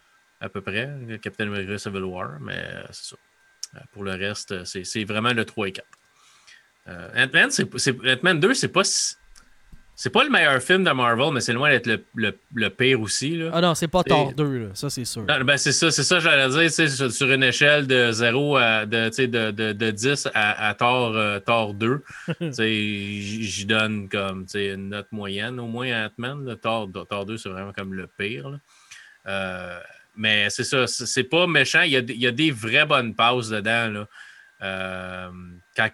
[0.40, 0.90] à peu près.
[1.22, 2.38] Captain America Civil War.
[2.40, 3.16] Mais euh, c'est ça.
[3.76, 5.86] Euh, Pour le reste, euh, c'est vraiment le 3 et 4.
[6.88, 9.16] Euh, Ant-Man, Ant-Man 2, c'est pas si-
[9.96, 13.00] c'est pas le meilleur film de Marvel, mais c'est loin d'être le, le- le pire
[13.00, 13.36] aussi.
[13.36, 13.50] Là.
[13.52, 14.66] Ah non, c'est pas Thor 2, là.
[14.74, 15.22] ça c'est sûr.
[15.22, 18.86] Non, ben c'est ça, c'est ça, j'allais dire, sur, sur une échelle de 0 à
[18.86, 22.02] de, de, de, de 10 à, à Thor, euh, Thor 2.
[22.40, 26.56] tu sais, j- J'y donne comme une note moyenne au moins à Ant-Man.
[26.60, 28.48] Thor, Thor 2, c'est vraiment comme le pire.
[28.50, 28.58] là.
[29.26, 29.78] Euh,
[30.16, 31.82] mais c'est ça, c'est pas méchant.
[31.82, 33.88] Il y, a, des- il y a des vraies bonnes passes dedans.
[33.90, 34.08] Là.
[34.62, 35.28] Euh,
[35.76, 35.90] quand,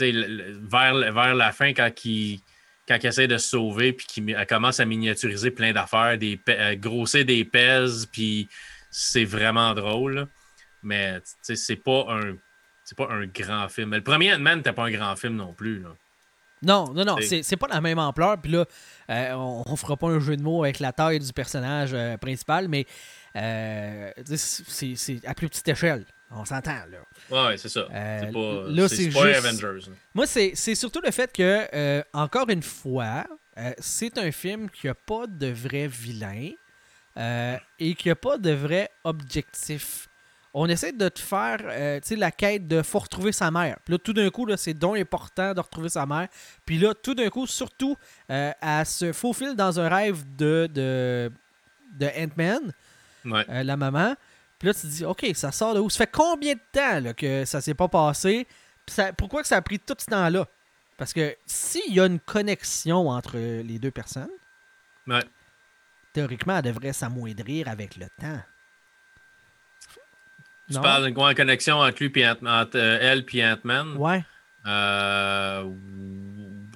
[0.00, 2.40] vers, vers la fin, quand il,
[2.90, 6.18] quand il essaie de se sauver, puis qu'il mi- elle commence à miniaturiser plein d'affaires,
[6.18, 8.48] des euh, grossir des pèses, puis
[8.90, 10.26] c'est vraiment drôle.
[10.82, 12.36] Mais c'est pas un
[12.84, 13.90] c'est pas un grand film.
[13.90, 15.80] Mais le premier Ant-Man n'était pas un grand film non plus.
[15.80, 15.90] Là.
[16.62, 18.38] Non, non, non, C'est- pas la même ampleur.
[18.40, 18.64] Puis là,
[19.10, 22.16] euh, on, on fera pas un jeu de mots avec la taille du personnage euh,
[22.18, 22.86] principal, mais
[23.36, 26.04] euh, c'est à plus petite échelle.
[26.32, 27.48] On s'entend, là.
[27.50, 27.88] Ouais, c'est ça.
[27.92, 29.90] Euh, c'est pas, là, c'est- pas juste- Avengers.
[30.14, 33.24] Moi, c'est c'est surtout le fait que, euh, encore une fois,
[33.58, 36.50] euh, c'est un film qui a pas de vrai vilain
[37.78, 40.06] et qui a pas de vrai objectif.
[40.54, 41.58] On essaie de te faire
[42.02, 43.76] tu sais, la quête de faut retrouver sa mère.
[43.84, 46.28] Puis là, tout d'un coup, là, c'est donc important de retrouver sa mère.
[46.64, 47.96] Puis là, tout d'un coup, surtout,
[48.28, 51.30] elle se faufile dans un rêve de, de,
[51.98, 52.72] de Ant-Man,
[53.24, 53.64] Ouais.
[53.64, 54.14] la maman.
[54.60, 55.90] Puis là, tu te dis, OK, ça sort de où?
[55.90, 58.46] Ça fait combien de temps là, que ça s'est pas passé?
[58.86, 60.46] Ça- pourquoi que ça a pris tout ce temps-là?
[60.98, 64.28] Parce que s'il y a une connexion entre les deux personnes,
[65.08, 65.24] Ouais.
[66.12, 68.40] théoriquement, elle devrait s'amoindrir avec le temps.
[70.68, 70.82] Tu Non?
[70.82, 73.96] parles d'une grande connexion entre, lui puis entre euh, elle et Ant-Man?
[73.96, 74.22] Ouais.
[74.66, 75.64] Euh,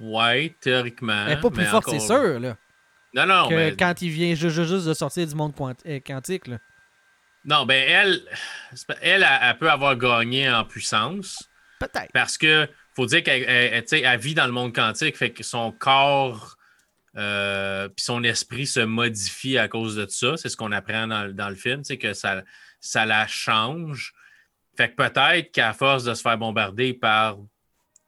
[0.01, 1.25] ouais, théoriquement.
[1.27, 2.57] Elle est pas plus forte, encore- c'est sûr, là.
[3.13, 5.53] Non, non, que mais- quand il vient ju- ju- juste de sortir du monde
[5.85, 6.57] euh, quantique, là.
[7.45, 8.21] Non, ben elle,
[9.01, 11.47] elle, elle, elle peut avoir gagné en puissance
[11.79, 12.11] Peut-être.
[12.13, 16.55] parce que faut dire qu'elle elle- vit dans le monde quantique, fait que son corps
[17.17, 20.35] euh, puis son esprit se modifie à cause de ça.
[20.35, 22.43] C'est ce qu'on apprend dans, le- dans le film, c'est que ça,
[22.81, 24.13] ça la change.
[24.75, 27.37] Fait que peut-être qu'à force de se faire bombarder par,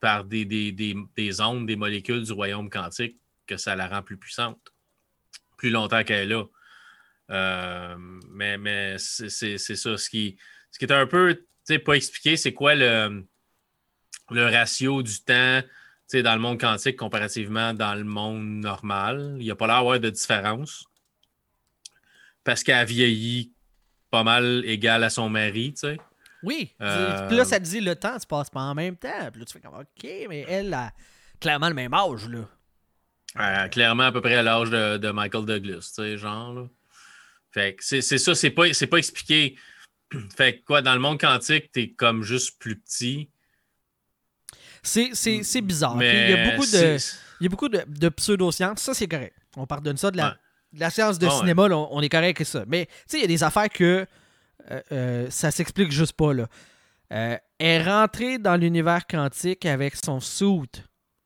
[0.02, 4.02] par des, des, des, des ondes, des molécules du royaume quantique, que ça la rend
[4.02, 4.60] plus puissante.
[5.58, 6.44] Plus longtemps qu'elle est là.
[7.30, 7.96] Euh,
[8.30, 9.98] mais mais c'est ça.
[9.98, 10.38] Ce qui,
[10.72, 13.26] ce qui est un peu tu sais, pas expliqué, c'est quoi le,
[14.32, 15.62] le ratio du temps
[16.10, 19.36] tu sais, dans le monde quantique comparativement dans le monde normal?
[19.40, 20.86] Il n'y a pas l'air d'avoir de différence.
[22.46, 23.52] Parce qu'elle vieillit
[24.10, 25.98] pas mal égal à son mari, tu sais.
[26.44, 26.74] Oui.
[26.82, 29.30] Euh, Puis là, ça te dit le temps se passe pas en même temps.
[29.32, 30.94] Puis là, tu fais comme OK, mais elle a
[31.42, 32.48] clairement le même âge, là.
[33.40, 36.54] Euh, clairement à peu près à l'âge de, de Michael Douglas, tu sais, genre.
[36.54, 36.68] là.
[37.58, 39.56] Fait que c'est ça, c'est pas, pas expliqué.
[40.38, 43.30] Fait que quoi, dans le monde quantique, t'es comme juste plus petit.
[44.84, 45.98] C'est- bizarre.
[46.02, 46.98] Il y a beaucoup de,
[47.40, 48.80] il y a beaucoup de, de pseudo-sciences.
[48.82, 49.36] Ça, c'est correct.
[49.56, 50.34] On pardonne ça de la, Ouais.
[50.74, 51.32] de la science de ouais.
[51.34, 51.64] cinéma.
[51.72, 52.64] on, on est correct avec ça.
[52.68, 54.06] Mais tu sais, il y a des affaires que
[54.70, 56.34] euh, euh, ça s'explique juste pas.
[56.34, 56.48] Là.
[57.12, 60.70] Euh, elle est rentrée dans l'univers quantique avec son suit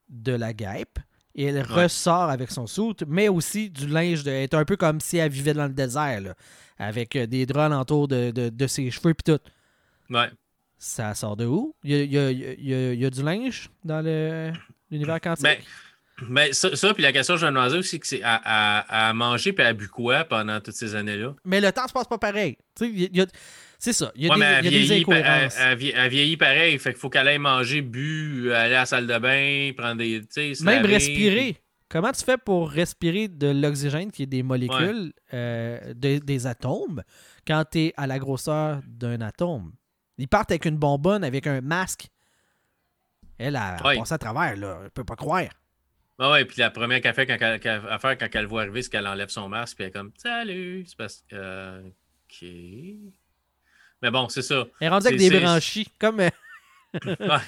[0.08, 0.98] de la guêpe.
[1.38, 4.24] Elle ressort avec son suit, mais aussi du linge.
[4.24, 6.34] De, elle est un peu comme si elle vivait dans le désert, là,
[6.78, 9.40] avec euh, des draps autour de, de, de ses cheveux et tout.
[10.10, 10.30] Ouais.
[10.78, 11.76] Ça sort de où?
[11.84, 14.02] Il y a, il y a- il y a- il y a du linge dans
[14.90, 15.44] l'univers quantique?
[15.44, 15.58] Ben,
[16.30, 19.14] ben, ça, ça, puis la question que je me aussi, que c'est à, à, à
[19.14, 21.34] manger puis à bu quoi pendant toutes ces années-là?
[21.46, 22.58] Mais le temps se passe pas pareil.
[22.76, 23.26] Tu sais, il il
[23.84, 24.12] C'est ça.
[24.16, 25.58] Il y a Ouais, des, elle y a vieillit, elle, incohérences.
[25.60, 26.78] elle vie- elle vieillit pareil.
[26.78, 30.22] Fait qu'il faut qu'elle aille manger, bu, aller à la salle de bain, prendre des.
[30.64, 31.58] Même laver, respirer.
[31.90, 37.02] Comment tu fais pour respirer de l'oxygène, qui est des molécules, euh, de- des atomes,
[37.48, 39.74] quand tu es à la grosseur d'un atome?
[40.20, 42.06] Ils partent avec une bonbonne, avec un masque.
[43.40, 43.98] Elle a Ouais.
[43.98, 44.80] passé à travers, là.
[44.84, 45.50] Elle peut pas croire.
[46.20, 48.62] Ah ouais, puis la première qu'elle fait quand elle, qu'elle- à faire quand elle voit
[48.62, 50.84] arriver, c'est qu'elle enlève son masque, puis elle est comme Salut!
[50.86, 51.36] C'est parce que.
[51.36, 51.82] euh,
[52.30, 52.48] ok.
[54.02, 54.66] Mais bon, c'est ça.
[54.80, 56.30] Elle est rendue avec des branchies, comme euh,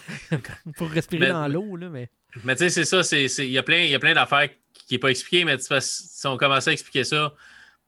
[0.78, 2.10] pour respirer Mais- dans l'eau, là, mais...
[2.44, 5.46] Mais tu sais, c'est ça, il y a plein, plein d'affaires qui n'est pas expliqué,
[5.46, 7.34] mais si on commençait à expliquer ça,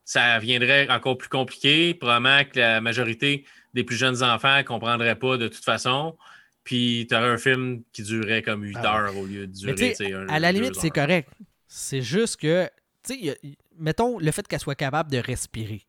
[0.04, 1.96] ça viendrait encore plus compliqué.
[1.96, 6.16] Probablement que la majorité des plus jeunes enfants ne comprendraient pas de toute façon.
[6.64, 9.96] Puis tu aurais un film qui durerait comme 8 Ah heures au lieu de durer.
[10.14, 11.30] Un- à la limite, c'est correct.
[11.68, 12.70] C'est juste que,
[13.04, 13.40] tu sais,
[13.78, 15.82] mettons le fait qu'elle soit capable de respirer.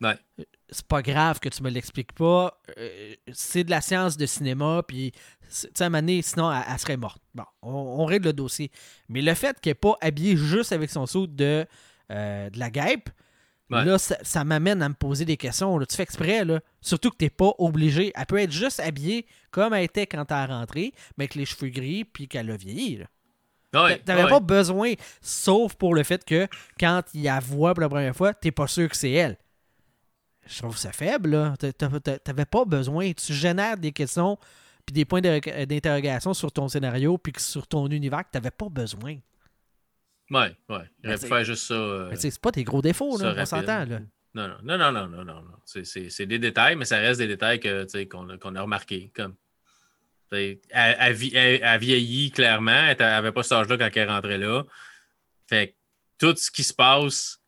[0.00, 0.16] Ouais.
[0.72, 2.60] C'est pas grave que tu me l'expliques pas.
[2.78, 5.18] Euh, c'est de la science de cinéma, puis, tu
[5.50, 7.22] sais, à un moment donné, sinon, elle, elle serait morte.
[7.34, 8.70] Bon, on, on règle le dossier.
[9.08, 11.66] Mais le fait qu'elle n'est pas habillée juste avec son saut de,
[12.10, 13.10] euh, de la guêpe,
[13.70, 13.86] Ouais.
[13.86, 15.78] là, ça, ça m'amène à me poser des questions.
[15.78, 15.86] là.
[15.86, 16.60] Tu fais exprès, là.
[16.82, 18.12] Surtout que t'es pas obligé.
[18.14, 21.46] Elle peut être juste habillée comme elle était quand elle est rentrée, mais avec les
[21.46, 23.06] cheveux gris, puis qu'elle a vieilli, là.
[23.84, 24.28] Ouais, T'avais ouais.
[24.28, 26.46] pas besoin, sauf pour le fait que
[26.78, 29.38] quand il la voit pour la première fois, t'es pas sûr que c'est elle.
[30.46, 31.54] Je trouve ça faible, là.
[31.58, 33.12] T'a- t'a- t'a- T'avais pas besoin.
[33.12, 34.36] Tu génères des questions
[34.84, 38.68] puis des points de- d'interrogation sur ton scénario puis sur ton univers que t'avais pas
[38.68, 39.16] besoin.
[40.30, 40.54] Ouais, ouais.
[40.68, 41.74] Il aurait Ben, c'est- pu faire juste ça.
[41.74, 43.34] euh, c'est pas tes gros défauts, là.
[43.38, 44.00] On s'entend, là.
[44.34, 45.44] Non, non, non, non, non, non, non.
[45.66, 49.12] C'est, des détails, mais ça reste des détails qu'on, a, remarqués.
[49.14, 49.34] Comme,
[50.30, 52.70] elle, elle elle- elle vieillit clairement.
[52.72, 54.64] Elle n'avait pas cet âge-là quand elle est rentrée là.
[55.46, 55.74] Fait que
[56.18, 57.41] tout ce qui se passe,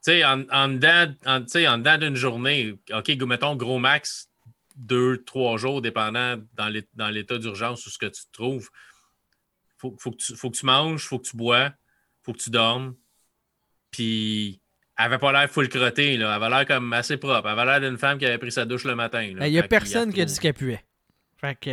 [0.00, 4.30] sais, en, en dedans, en, tu sais, en dedans d'une journée, OK, mettons gros max,
[4.76, 8.68] deux, trois jours, dépendant dans, l'é- dans l'état d'urgence ou ce que tu te trouves.
[9.78, 11.72] Faut, faut, que tu, faut que tu manges, faut que tu bois,
[12.22, 12.94] faut que tu dormes.
[13.90, 14.60] Puis
[14.98, 16.26] elle avait pas l'air full crottée, là.
[16.36, 17.48] Elle avait l'air comme assez propre.
[17.48, 19.22] Elle avait l'air d'une femme qui avait pris sa douche le matin.
[19.22, 20.84] Il n'y a personne qui a dit qu'elle puait.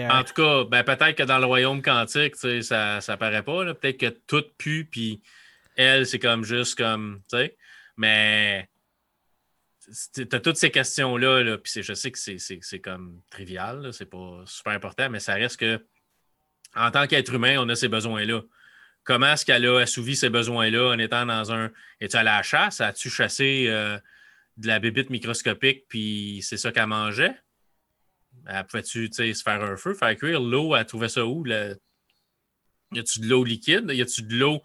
[0.05, 3.73] Euh, en tout cas, ben, peut-être que dans le royaume quantique, ça, ça paraît pas.
[3.73, 5.23] Peut-être que tout pue, puis
[5.75, 7.21] elle, c'est comme juste comme.
[7.27, 7.57] sais.
[7.97, 8.69] Mais
[10.13, 14.73] tu as toutes ces questions-là, là, je sais que c'est comme trivial, c'est pas super
[14.73, 15.85] important, mais ça reste que
[16.75, 18.41] en tant qu'être humain, on a ces besoins-là.
[19.03, 21.71] Comment est-ce qu'elle a assouvi ces besoins-là en étant dans un.
[22.01, 22.81] Es-tu à la chasse?
[22.81, 23.97] As-tu chassé euh,
[24.57, 27.35] de la bébite microscopique, puis c'est ça qu'elle mangeait?
[28.47, 30.41] Elle pouvait-tu se faire un feu, faire cuire?
[30.41, 31.45] L'eau, elle trouvait ça où?
[31.45, 33.89] Y a-tu de l'eau liquide?
[33.89, 34.61] Y a-tu de l'eau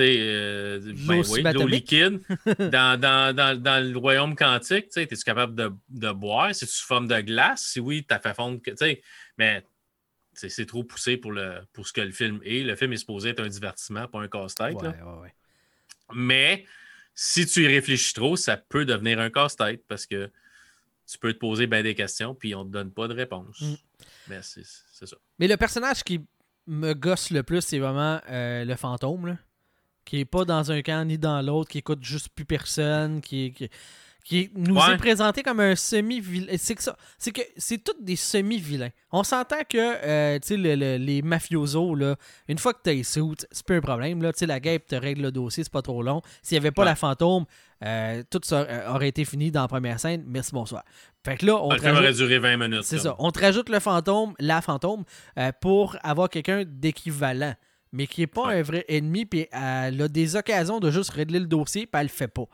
[0.00, 2.20] euh, ben oui, l'eau liquide.
[2.58, 6.54] dans, dans, dans, dans, le royaume quantique, es-tu capable de, de boire?
[6.54, 7.62] C'est sous forme de glace?
[7.72, 8.60] Si oui, tu as fait fondre.
[9.36, 9.64] Mais
[10.32, 12.62] c'est trop poussé pour, le, pour ce que le film est.
[12.62, 14.76] Le film est supposé être un divertissement, pas un casse-tête.
[16.14, 16.64] Mais
[17.14, 20.30] si tu y réfléchis trop, ça peut devenir un casse-tête parce que
[21.06, 23.60] tu peux te poser bien des questions puis on ne te donne pas de réponse.
[23.60, 23.74] Mm.
[24.28, 24.64] Mais c'est
[25.06, 25.16] ça.
[25.38, 26.20] Mais le personnage qui
[26.66, 29.26] me gosse le plus, c'est vraiment euh, le fantôme.
[29.26, 29.36] Là
[30.04, 33.54] qui est pas dans un camp ni dans l'autre, qui écoute juste plus personne, qui,
[34.24, 36.54] qui, nous est présenté comme un semi-vilain.
[36.56, 38.90] C'est que ça, c'est que c'est tous des semi-vilains.
[39.10, 42.16] On s'entend que euh, les mafiosos, là,
[42.48, 44.22] une fois que tu es sous, c'est pas un problème.
[44.22, 46.22] Là, la guêpe te règle le dossier, c'est pas trop long.
[46.42, 47.44] S'il n'y avait pas la fantôme,
[47.84, 50.24] euh, tout ça euh, aurait été fini dans la première scène.
[50.26, 50.84] Merci, bonsoir.
[51.24, 52.84] Fait que là, on le aurait duré 20 minutes.
[52.84, 53.16] C'est ça.
[53.18, 55.04] On te rajoute le fantôme, la fantôme,
[55.60, 57.54] pour avoir quelqu'un d'équivalent
[57.92, 61.38] mais qui n'est pas un vrai ennemi, puis elle a des occasions de juste régler
[61.38, 62.46] le dossier, puis elle le fait pas.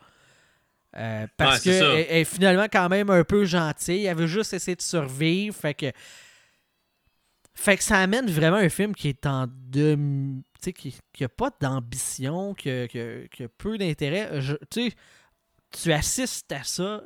[0.97, 4.05] Euh, parce qu'elle est finalement quand même un peu gentille.
[4.05, 5.55] Elle veut juste essayer de survivre.
[5.55, 5.91] Fait que.
[7.53, 9.95] Fait que ça amène vraiment un film qui est en de.
[9.95, 12.87] Tu sais, qui n'a pas d'ambition, qui, a,
[13.57, 14.39] peu d'intérêt.
[14.71, 14.91] Tu
[15.71, 17.03] tu assistes à ça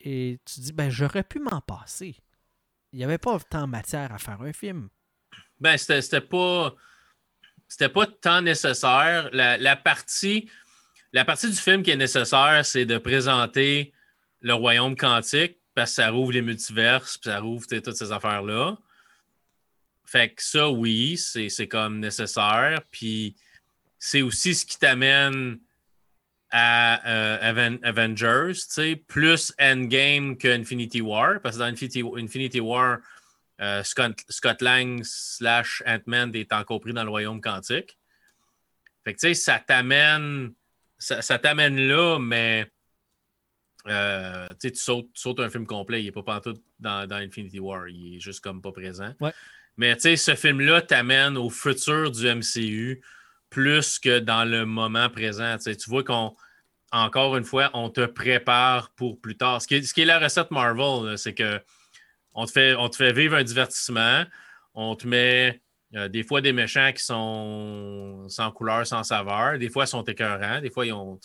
[0.00, 2.16] et tu dis, ben, j'aurais pu m'en passer.
[2.92, 4.88] Il n'y avait pas tant de matière à faire un film.
[5.60, 6.74] Ben, c'était pas
[7.68, 9.28] c'était pas tant nécessaire.
[9.32, 10.50] La, partie,
[11.12, 13.92] la partie du film qui est nécessaire, c'est de présenter
[14.40, 18.76] le royaume quantique parce que ça rouvre les multiverses, puis ça rouvre toutes ces affaires-là.
[20.04, 22.80] Fait que ça, oui, c'est comme nécessaire.
[22.90, 23.36] Puis
[23.98, 25.58] c'est aussi ce qui t'amène
[26.50, 28.52] à euh, Avengers,
[29.06, 31.40] plus Endgame que Infinity War.
[31.42, 32.98] Parce que dans Infinity War,
[33.60, 37.98] euh, Scott, Lang slash Ant-Man est encore pris dans le royaume quantique.
[39.04, 40.52] Fait que tu sais, ça t'amène.
[40.98, 42.72] Ça, t'amène là, mais
[43.86, 46.02] euh, tu, sautes, un film complet.
[46.02, 47.88] Il n'est pas partout dans, dans, Infinity War.
[47.88, 49.14] Il est juste comme pas présent.
[49.76, 53.00] Mais tu sais, ce film-là t'amène au futur du MCU
[53.48, 55.56] plus que dans le moment présent.
[55.58, 56.34] tu vois qu'on,
[56.90, 59.62] encore une fois, on te prépare pour plus tard.
[59.62, 61.60] Ce qui est, ce qui est la recette Marvel, c'est que
[62.38, 64.24] on te, fait, on te fait vivre un divertissement.
[64.72, 65.60] On te met
[65.96, 69.58] euh, des fois des méchants qui sont sans couleur, sans saveur.
[69.58, 70.60] Des fois, ils sont écœurants.
[70.60, 71.18] Des fois, ils ont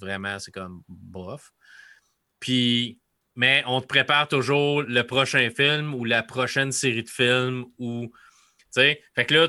[0.00, 1.52] vraiment, c'est comme bof.
[2.40, 2.98] Puis,
[3.36, 8.12] mais on te prépare toujours le prochain film ou la prochaine série de films ou.
[8.74, 9.48] Fait que là,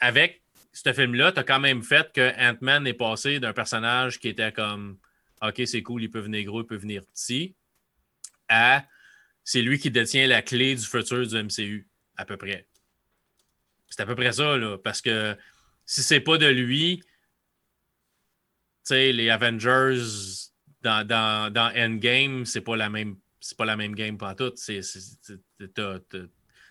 [0.00, 4.28] avec ce film-là, tu as quand même fait que Ant-Man est passé d'un personnage qui
[4.28, 4.98] était comme
[5.40, 7.54] OK, c'est cool, il peut venir gros, il peut venir petit,
[8.48, 8.84] à
[9.44, 12.66] c'est lui qui détient la clé du futur du MCU, à peu près.
[13.88, 15.36] C'est à peu près ça, là, parce que
[15.84, 17.08] si c'est pas de lui, tu
[18.84, 20.00] sais, les Avengers
[20.82, 24.54] dans, dans, dans Endgame, c'est pas la même c'est pas la même game pour tout.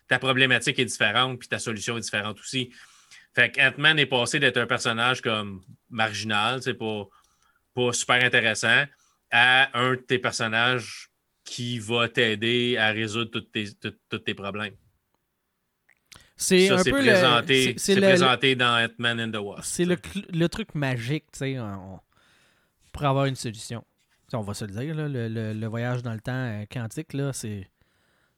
[0.08, 2.72] ta problématique est différente, puis ta solution est différente aussi.
[3.36, 7.08] Fait qu'Ant-Man est passé d'être un personnage comme marginal, c'est pas,
[7.74, 8.86] pas super intéressant,
[9.32, 11.11] à un de tes personnages
[11.52, 14.74] qui va t'aider à résoudre tous tes, problèmes.
[16.38, 19.64] C'est un peu présenté, c'est présenté dans Ant-Man and the Wasp.
[19.66, 21.58] C'est le, truc magique, tu sais,
[22.94, 23.84] pour avoir une solution.
[24.32, 27.70] on va se le dire, le, voyage dans le temps euh, quantique, là, c'est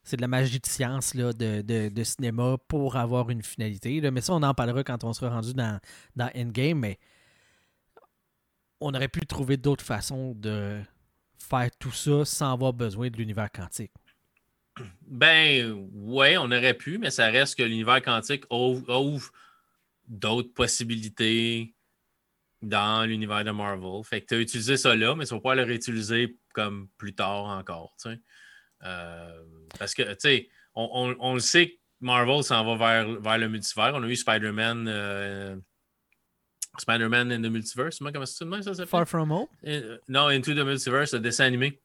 [0.03, 4.01] c'est de la magie de science là, de, cinéma pour avoir une finalité.
[4.09, 5.79] Mais ça, on en parlera quand on sera rendu dans,
[6.15, 6.79] dans Endgame.
[6.79, 6.99] Mais
[8.81, 10.81] on aurait pu trouver d'autres façons de,
[11.43, 13.91] faire tout ça sans avoir besoin de l'univers quantique?
[15.01, 19.31] Ben, ouais, on aurait pu, mais ça reste que l'univers quantique ouvre,
[20.07, 21.75] d'autres possibilités
[22.61, 24.03] dans l'univers de Marvel.
[24.03, 27.13] Fait que tu as utilisé ça là, mais tu vas pas le réutiliser comme plus
[27.13, 27.95] tard encore.
[28.83, 29.43] Euh,
[29.77, 33.91] parce que, tu sais, on, le sait que Marvel s'en va vers, vers le multivers.
[33.93, 35.55] On a eu Spider-Man euh,
[36.79, 38.01] Spider-Man in the Multiverse.
[38.01, 38.87] Moi, comment ça s'appelle?
[38.87, 39.47] Far From Home?
[39.65, 41.79] Euh, non, Into the Multiverse, le dessin animé.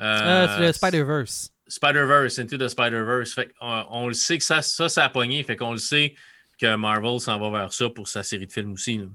[0.00, 1.52] Euh, c'est le Spider-Verse.
[1.68, 3.32] Spider-Verse, Into the Spider-Verse.
[3.32, 5.42] Fait on, on, le sait que ça, ça, ça a pogné.
[5.42, 6.14] Fait qu'on le sait
[6.58, 8.98] que Marvel s'en va vers ça pour sa série de films aussi.
[8.98, 9.06] Là.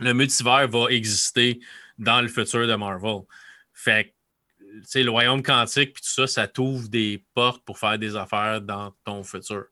[0.00, 1.60] Le multivers va exister
[1.98, 3.20] dans le futur de Marvel.
[3.72, 4.12] Fait
[4.92, 8.60] que, le royaume quantique, puis tout ça, ça t'ouvre des portes pour faire des affaires
[8.60, 9.66] dans ton futur.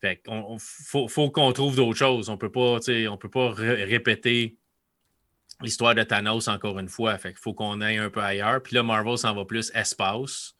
[0.00, 2.30] Fait qu'on faut, qu'on trouve d'autres choses.
[2.30, 4.56] On peut pas, on peut pas répéter
[5.60, 7.18] l'histoire de Thanos encore une fois.
[7.18, 8.62] Fait qu'il faut qu'on aille un peu ailleurs.
[8.62, 10.54] Puis là, Marvel s'en va plus espace,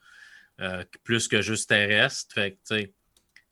[0.59, 2.33] euh, plus que juste terrestre.
[2.35, 2.89] Fait que,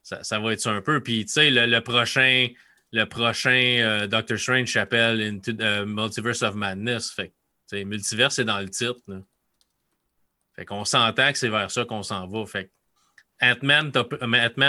[0.04, 1.02] ça, ça, va être ça un peu.
[1.02, 2.49] Puis, tu sais, le, prochain,
[2.91, 7.12] le prochain euh, Doctor Strange s'appelle the Multiverse of Madness.
[7.12, 7.34] Fait
[7.71, 9.02] que, multiverse, c'est dans le titre.
[10.56, 12.45] Fait qu'on s'entend que c'est vers ça qu'on s'en va.
[12.45, 12.71] Fait
[13.41, 13.91] Ant-Man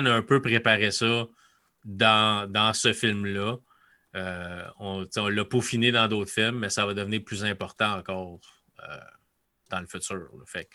[0.06, 1.26] a un peu préparé ça
[1.84, 3.56] dans, dans ce film-là.
[4.16, 8.40] Euh, on, l'a peaufiné dans d'autres films, mais ça va devenir plus important encore
[8.82, 8.96] euh,
[9.70, 10.28] dans le futur.
[10.46, 10.68] Fait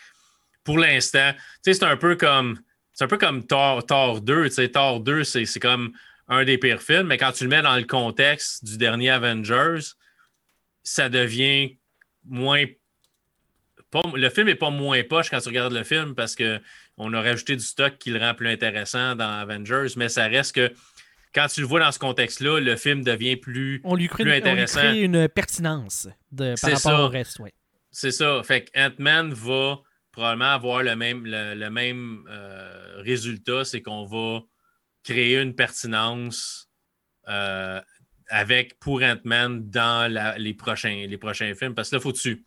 [0.64, 2.60] pour l'instant, c'est un peu comme
[2.94, 4.50] c'est un peu comme Thor, Thor 2.
[4.70, 5.92] Thor 2, c'est comme
[6.30, 9.82] un des pires films, mais quand tu le mets dans le contexte du dernier Avengers,
[10.82, 11.78] ça devient
[12.24, 12.64] moins.
[14.14, 16.36] le film n'est pas moins poche quand tu regardes le film parce
[16.98, 20.56] qu'on a rajouté du stock qui le rend plus intéressant dans Avengers, mais ça reste
[20.56, 20.74] que
[21.34, 24.34] quand tu le vois dans ce contexte-là, le film devient plus, on lui crée, plus
[24.34, 24.80] intéressant.
[24.80, 27.40] On lui crée une pertinence de, par rapport au reste.
[27.40, 27.54] Ouais.
[27.92, 28.42] C'est ça.
[28.44, 29.80] Fait que Ant-Man va
[30.12, 34.42] probablement avoir le même, le, même euh, résultat, c'est qu'on va
[35.04, 36.70] créer une pertinence
[37.28, 37.82] euh,
[38.30, 41.76] avec pour Ant-Man dans les, prochains, les prochains films.
[41.76, 42.46] Parce que là, faut tu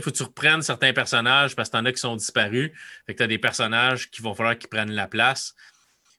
[0.00, 2.70] faut que tu reprennes certains personnages parce que tu en as qui sont disparus.
[3.06, 5.54] Fait que tu as des personnages qui vont falloir qu'ils prennent la place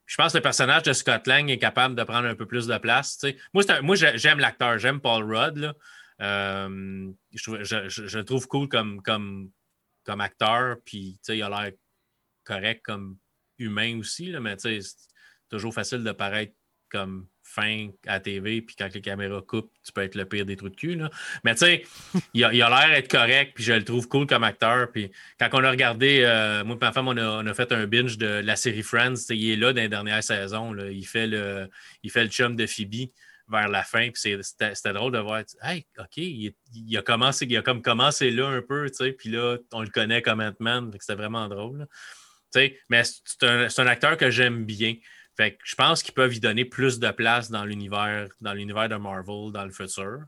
[0.05, 2.67] je pense que le personnage de Scott Lang est capable de prendre un peu plus
[2.67, 3.23] de place.
[3.53, 5.73] Moi, moi j'aime l'acteur, j'aime Paul Rudd.
[6.21, 9.51] Euh, je, le trouve cool comme, comme,
[10.03, 11.71] comme acteur, puis il a l'air
[12.43, 13.17] correct comme
[13.57, 14.79] humain aussi, mais c'est
[15.49, 16.53] toujours facile de paraître
[16.91, 20.55] comme fin à TV, puis quand les caméras coupent, tu peux être le pire des
[20.55, 20.95] trous de cul.
[20.95, 21.09] Là.
[21.43, 21.83] Mais tu sais,
[22.33, 24.91] il a l'air d'être correct, puis je le trouve cool comme acteur.
[24.91, 28.17] Puis quand on a regardé, euh, moi et ma femme, on a, fait un binge
[28.17, 29.29] de la série Friends.
[29.29, 30.73] Il est là dans les dernières saisons.
[30.73, 30.89] Là.
[30.89, 31.69] Il, fait le,
[32.01, 33.09] il fait le chum de Phoebe
[33.47, 34.09] vers la fin.
[34.09, 36.53] Puis c'était drôle de voir, hey, OK, il,
[36.97, 39.89] a commencé, il a comme commencé là un peu, tu sais, puis là, on le
[39.89, 40.91] connaît comme Ant-Man.
[40.99, 41.87] C'était vraiment drôle.
[42.89, 44.95] Mais c'est un, un, acteur que j'aime bien.
[45.35, 48.89] Fait que je pense qu'ils peuvent y donner plus de place dans l'univers, dans l'univers
[48.89, 50.19] de Marvel dans le futur.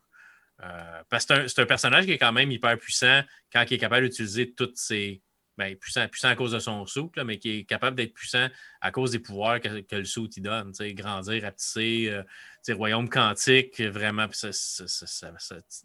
[0.63, 3.78] Euh, parce que c'est un, personnage qui est quand même hyper puissant quand il est
[3.78, 5.22] capable d'utiliser toutes ses.
[5.58, 8.50] Ben, puissant, puissant à cause de son sou, mais qui est capable d'être puissant
[8.82, 10.74] à cause des pouvoirs que, le sou il donne.
[10.94, 14.28] Grandir, rapetisser, euh, royaume quantique, vraiment.
[14.34, 15.32] Ça, ça, ça,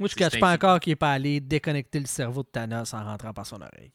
[0.00, 2.92] Moi, je ne cache pas encore qu'il n'est pas allé déconnecter le cerveau de Thanos
[2.94, 3.92] en rentrant par son oreille.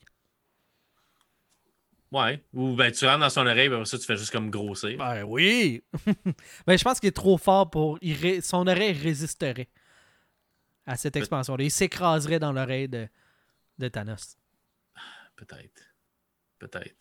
[2.15, 2.41] Ouais.
[2.54, 4.97] Ou ben, tu rentres dans son oreille, ben, ça, tu fais juste comme grossir.
[4.97, 5.84] Ben oui.
[6.65, 7.99] ben, je pense qu'il est trop fort pour.
[8.41, 9.67] Son oreille résisterait
[10.86, 11.65] à cette expansion-là.
[11.65, 13.10] Il s'écraserait dans l'oreille de...
[13.80, 14.38] de Thanos.
[15.36, 15.82] Peut-être.
[16.58, 16.95] Peut-être.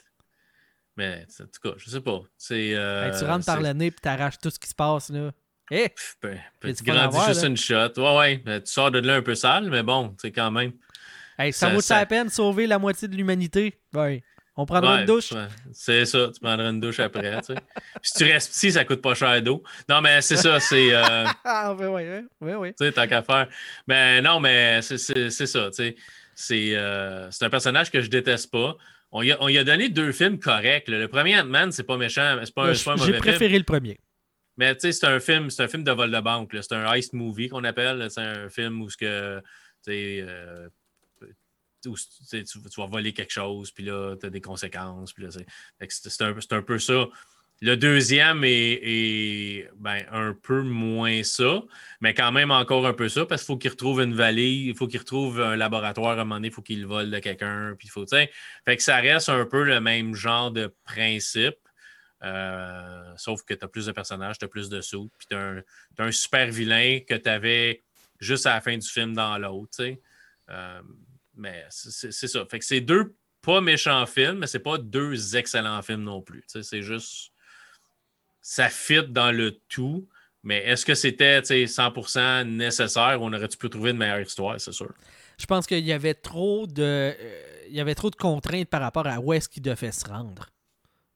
[0.96, 2.20] Mais en tout cas, je sais pas.
[2.37, 5.11] C'est, euh, tu rentres par le nez et tu arraches tout ce qui se passe.
[5.11, 5.31] là.
[5.70, 5.92] Eh!
[6.22, 7.92] Ben, ben, tu grandis juste une shot.
[7.96, 8.37] Ouais, ouais.
[8.38, 10.72] Ben, tu sors de là un peu sale, mais bon, c'est quand même.
[11.38, 11.98] Hey, ça, vaut ça...
[11.98, 13.81] la peine de sauver la moitié de l'humanité?
[13.92, 14.24] Ouais.
[14.57, 15.33] On prendra une douche?
[15.73, 17.40] C'est ça, tu prendras une douche après.
[17.40, 17.61] tu sais.
[18.03, 19.62] si tu restes ici, ça coûte pas cher d'eau.
[19.88, 20.95] Non, mais c'est ça, c'est.
[20.95, 21.25] Euh...
[21.45, 22.03] ah, oui, oui,
[22.40, 22.53] oui.
[22.55, 22.69] oui.
[22.71, 23.49] Tu sais, tant qu'à faire.
[23.88, 25.97] Mais non, mais c'est ça, tu sais.
[26.37, 28.77] C'est euh, un personnage que je déteste pas.
[29.12, 30.88] On y, a, on y a donné deux films corrects.
[30.88, 34.01] Le premier Ant-Man, c'est pas méchant, c'est pas, pas, un mauvais J'ai préféré le premier.
[34.57, 36.51] Mais tu sais, c'est un film, c'est un film de vol de banque.
[36.53, 38.09] C'est un heist movie qu'on appelle.
[38.11, 39.38] C'est un film où ce que,
[39.85, 40.69] tu sais, euh,
[41.88, 41.97] où
[42.31, 45.14] tu, vas voler quelque chose, puis là, tu as des conséquences.
[45.88, 47.07] C'est un, un, peu ça.
[47.61, 51.63] Le deuxième est, ben, un peu moins ça,
[52.00, 54.77] mais quand même encore un peu ça, parce qu'il faut qu'il retrouve une vallée, il
[54.77, 57.19] faut qu'il retrouve un laboratoire à un moment donné, il faut qu'il le vole de
[57.21, 57.75] quelqu'un.
[57.79, 58.29] Puis faut, fait
[58.77, 61.56] que ça reste un peu le même genre de principe.
[62.23, 65.37] Euh, sauf que tu as plus de personnages, tu as plus de sous, puis tu
[65.37, 65.63] as,
[65.98, 67.83] un super vilain que tu avais
[68.19, 69.85] juste à la fin du film dans l'autre.
[70.50, 70.83] Euh,
[71.37, 72.45] mais c'est ça.
[72.47, 76.45] Fait que c'est deux pas méchants films, mais c'est pas deux excellents films non plus.
[76.47, 77.33] C'est juste.
[78.41, 80.09] Ça fit dans le tout.
[80.43, 83.21] Mais est-ce que c'était 100% nécessaire?
[83.21, 84.93] Ou on aurait-tu pu trouver une meilleure histoire, c'est sûr?
[85.39, 88.81] Je pense qu'il y avait trop de euh, il y avait trop de contraintes par
[88.81, 90.51] rapport à où est-ce qu'il devait se rendre.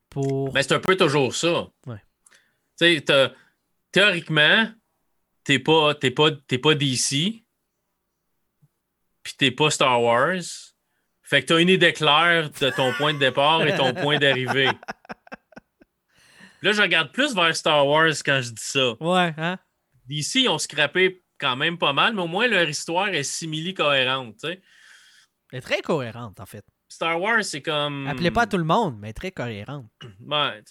[0.09, 0.51] Pour...
[0.51, 1.69] Ben, c'est un peu toujours ça.
[1.85, 2.01] Ouais.
[3.91, 4.71] Théoriquement,
[5.43, 7.43] t'es pas, pas, pas DC,
[9.29, 10.41] puis t'es pas Star Wars.
[11.21, 14.69] Fait que t'as une idée claire de ton point de départ et ton point d'arrivée.
[16.61, 18.93] Là, je regarde plus vers Star Wars quand je dis ça.
[18.99, 19.57] Ouais, hein?
[20.07, 24.37] DC, ils ont scrappé quand même pas mal, mais au moins leur histoire est simili-cohérente.
[24.41, 24.61] tu sais.
[25.51, 26.65] Elle est très cohérente, en fait.
[26.89, 28.07] Star Wars, c'est comme.
[28.07, 29.85] Appelez pas à tout le monde, mais très cohérente.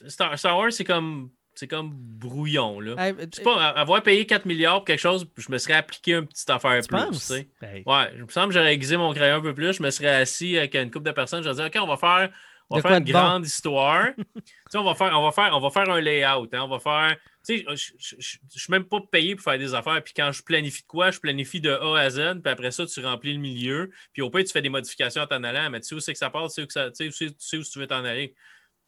[0.09, 1.31] Star, Star Wars, c'est comme.
[1.59, 2.95] C'est comme brouillon, là.
[2.99, 6.13] Hey, C'est pas a- avoir payé 4 milliards pour quelque chose, je me serais appliqué
[6.13, 7.11] une petite affaire tu plus.
[7.11, 7.49] tu sais.
[7.63, 7.83] Hey.
[7.85, 10.15] Ouais, je me semble que j'aurais aiguisé mon crayon un peu plus, je me serais
[10.15, 12.31] assis avec une couple de personnes, je dirais OK, on va faire,
[12.71, 13.11] on va faire une bon?
[13.11, 14.07] grande histoire.
[14.37, 16.69] tu sais, on va faire, on va faire, on va faire un layout, hein, on
[16.69, 17.17] va faire.
[17.45, 17.65] Tu sais,
[17.99, 20.01] je- je suis même pas payé pour faire des affaires.
[20.05, 22.41] Puis quand je planifie de quoi, je planifie de A à Z.
[22.45, 23.91] Puis après ça, tu remplis le milieu.
[24.13, 25.71] Puis au pire, tu fais des modifications en t'en allant.
[25.71, 27.11] Mais tu sais où c'est que ça part, tu sais où, que ça- tu sais,
[27.11, 28.35] sais- tu sais où tu veux t'en aller.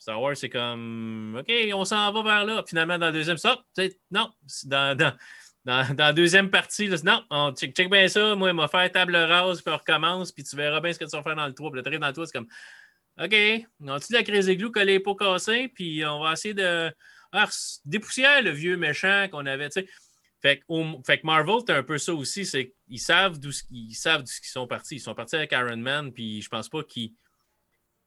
[0.01, 2.65] Star Wars, c'est comme OK, on s'en va vers là.
[2.67, 3.53] Finalement, dans le deuxième sais,
[4.11, 4.31] non,
[4.65, 5.15] dans, dans,
[5.67, 8.35] dans, la deuxième partie, non, on check, check bien ça.
[8.35, 11.05] Moi, il m'a fait table rase, puis on recommence, puis tu verras bien ce que
[11.05, 11.71] tu vas faire dans le 3.
[11.71, 12.49] Puis t'arrives dans le 3, c'est comme
[13.23, 16.55] OK, on a-tu de la crise églou collée les pots cassés, puis on va essayer
[16.55, 16.91] de
[17.33, 19.89] ah, s- dépoussière le vieux méchant qu'on avait, tu sais.
[20.41, 24.31] Fait, que Marvel, c'est un peu ça aussi, c'est qu'ils savent d'où ils savent d'où
[24.43, 24.97] ils sont partis.
[24.97, 27.13] Ils sont partis avec Iron Man, puis je pense pas qu'ils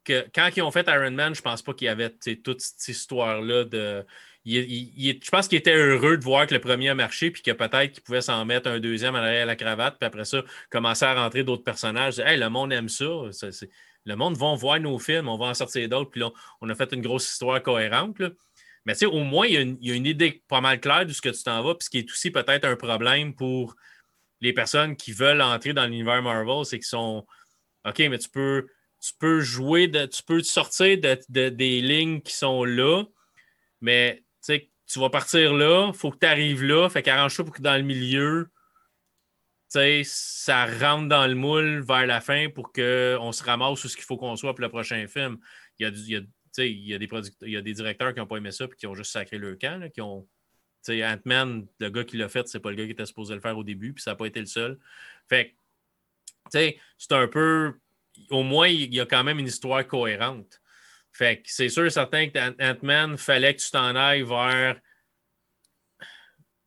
[0.06, 2.10] quand ils ont fait Iron Man, je pense pas qu'il y avait
[2.43, 4.06] toute cette histoire-là de.
[4.45, 7.93] je pense qu'ils étaient heureux de voir que le premier a marché, puis que peut-être
[7.93, 11.06] qu'ils pouvaient s'en mettre un deuxième à l'arrière à la cravate, puis après ça, commencer
[11.06, 12.20] à rentrer d'autres personnages.
[12.20, 13.06] Hey, le monde aime ça.
[14.06, 16.32] le monde va voir nos films, on va en sortir d'autres, puis là,
[16.62, 18.20] on a fait une grosse histoire cohérente.
[18.20, 18.30] là.
[18.86, 21.06] Mais au moins, il y, a une, il y a une idée pas mal claire
[21.06, 23.76] de ce que tu t'en vas, puis ce qui est aussi peut-être un problème pour
[24.41, 27.26] les personnes qui veulent entrer dans l'univers Marvel, c'est qu'ils sont
[27.86, 28.68] OK, mais tu peux,
[29.04, 33.04] tu peux jouer, de, tu peux sortir de, de- des lignes qui sont là,
[33.82, 37.62] mais tu vas partir là, il faut que tu arrives là, fait qu'arrange-toi pour que
[37.62, 38.47] dans le milieu,
[40.04, 44.06] ça rentre dans le moule vers la fin pour qu'on se ramasse où ce qu'il
[44.06, 45.38] faut qu'on soit pour le prochain film.
[45.80, 46.22] Il y a, il y a-
[46.99, 47.10] des,
[47.41, 49.38] il y a des directeurs qui n'ont pas aimé ça et qui ont juste sacré
[49.38, 50.28] leur camp, là, qui ont.
[50.88, 53.58] Ant-Man, le gars qui l'a fait, c'est pas le gars qui était supposé le faire
[53.58, 54.78] au début, puis ça n'a pas été le seul.
[55.30, 55.56] Fait que, tu
[56.51, 57.74] sais, c'est un peu.
[58.30, 60.61] Au moins, il y a quand même une histoire cohérente.
[61.11, 64.80] Fait que c'est sûr et certain que Ant- Ant-Man, fallait que tu t'en ailles vers.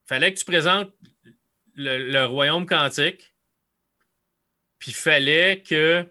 [0.07, 0.95] Fallait que tu présentes
[1.75, 3.35] le, le royaume quantique.
[4.79, 6.09] Puis fallait que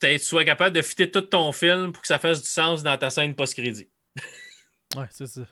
[0.00, 2.98] tu sois capable de fitter tout ton film pour que ça fasse du sens dans
[2.98, 3.88] ta scène post-crédit.
[4.96, 5.46] Ouais, c'est ça.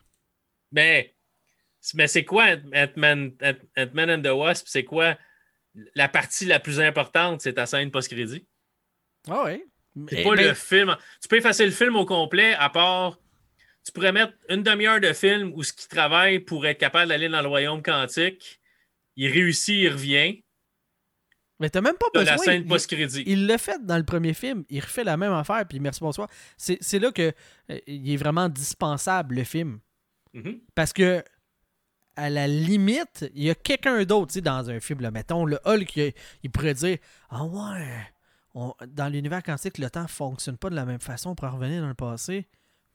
[0.72, 1.14] Mais,
[1.94, 4.66] mais c'est quoi Ant-Man Ant- and the Wasp?
[4.68, 5.16] C'est quoi
[5.94, 7.40] la partie la plus importante?
[7.40, 8.46] C'est ta scène post-crédit.
[9.28, 9.64] Ah ouais.
[10.10, 10.96] C'est pas ben, le film.
[11.22, 13.18] Tu peux effacer le film au complet, à part.
[13.84, 17.28] Tu pourrais mettre une demi-heure de film où ce qui travaille pour être capable d'aller
[17.28, 18.60] dans le royaume quantique.
[19.16, 20.42] Il réussit, il revient.
[21.60, 22.34] Mais t'as même pas T'as besoin.
[22.36, 23.22] la scène il- post-crédit.
[23.26, 26.28] Il l'a fait dans le premier film, il refait la même affaire, puis merci, bonsoir.
[26.56, 27.32] C'est c'est là que
[27.70, 29.78] euh, il est vraiment dispensable, le film.
[30.32, 30.60] Mhm.
[30.74, 31.22] Parce que,
[32.16, 35.96] à la limite, il y a quelqu'un d'autre, dans un film, là, mettons, le Hulk,
[35.96, 36.12] il,
[36.42, 36.98] il pourrait dire
[37.30, 38.06] Ah ouais,
[38.54, 41.80] on- dans l'univers quantique, le temps fonctionne pas de la même façon pour en revenir
[41.82, 42.46] dans le passé.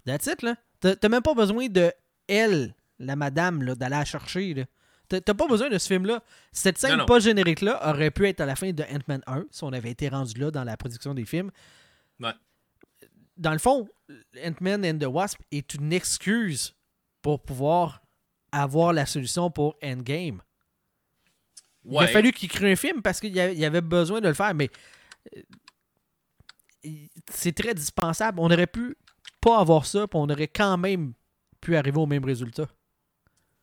[0.06, 0.56] That's it, là.
[0.80, 1.92] T'as même pas besoin de
[2.28, 4.64] elle, la madame, là, d'aller la chercher, là.
[5.10, 6.22] T'as t'as pas besoin de ce film-là.
[6.52, 7.06] Cette scène Non, non.
[7.08, 10.08] pas générique-là aurait pu être à la fin de Ant-Man 1, si on avait été
[10.08, 11.50] rendu là dans la production des films.
[12.20, 12.32] Ouais.
[13.36, 13.90] Dans le fond,
[14.46, 16.76] Ant-Man and the Wasp est une excuse
[17.24, 18.02] pour pouvoir
[18.52, 20.42] avoir la solution pour Endgame.
[21.86, 24.54] Il a fallu qu'il crée un film parce qu'il y avait besoin de le faire,
[24.54, 24.70] mais
[25.36, 26.92] euh,
[27.32, 28.40] c'est très dispensable.
[28.40, 28.96] On aurait pu
[29.42, 31.14] pas avoir ça, puis on aurait quand même
[31.62, 32.68] pu arriver au même résultat.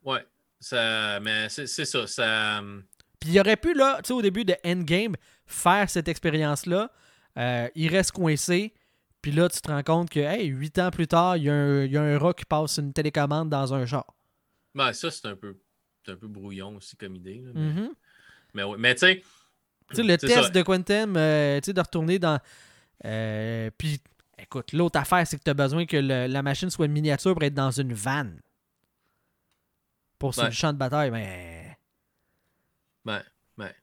[0.05, 0.24] Ouais.
[0.59, 2.07] Ça, mais c'est ça.
[2.07, 2.62] ça
[3.20, 5.14] Puis il aurait pu, là, tu sais, au début de Endgame,
[5.47, 6.91] faire cette expérience-là.
[7.39, 8.72] Euh, il reste coincé.
[9.20, 11.55] Puis là, tu te rends compte que, hey, huit ans plus tard, il y, a
[11.55, 14.07] un- il y a un rat qui passe une télécommande dans un char.
[14.77, 15.57] Ben, ça, c'est un peu,
[16.07, 17.41] un peu brouillon aussi comme idée.
[17.41, 17.95] là, mais, Mhm.
[18.55, 18.77] mais, ouais.
[18.79, 19.22] Mais tu sais.
[19.93, 20.49] Le test ça.
[20.51, 22.39] de Quantum, euh, tu sais, de retourner dans.
[23.05, 24.01] euh, puis,
[24.39, 27.35] écoute, l'autre affaire, c'est que tu as besoin que le- la machine soit une miniature
[27.35, 28.41] pour être dans une vanne.
[30.18, 30.49] Pour sur Ouais.
[30.49, 31.77] le champ de bataille, mais.
[33.05, 33.22] Ouais,
[33.59, 33.74] ouais.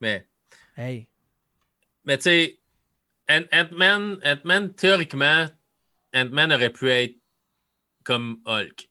[0.00, 0.26] Mais.
[0.76, 1.08] Hey.
[2.04, 2.58] Mais tu sais,
[3.28, 5.46] Ant- Ant-Man, Ant-Man, théoriquement,
[6.14, 7.16] Ant-Man aurait pu être
[8.04, 8.87] comme Hulk.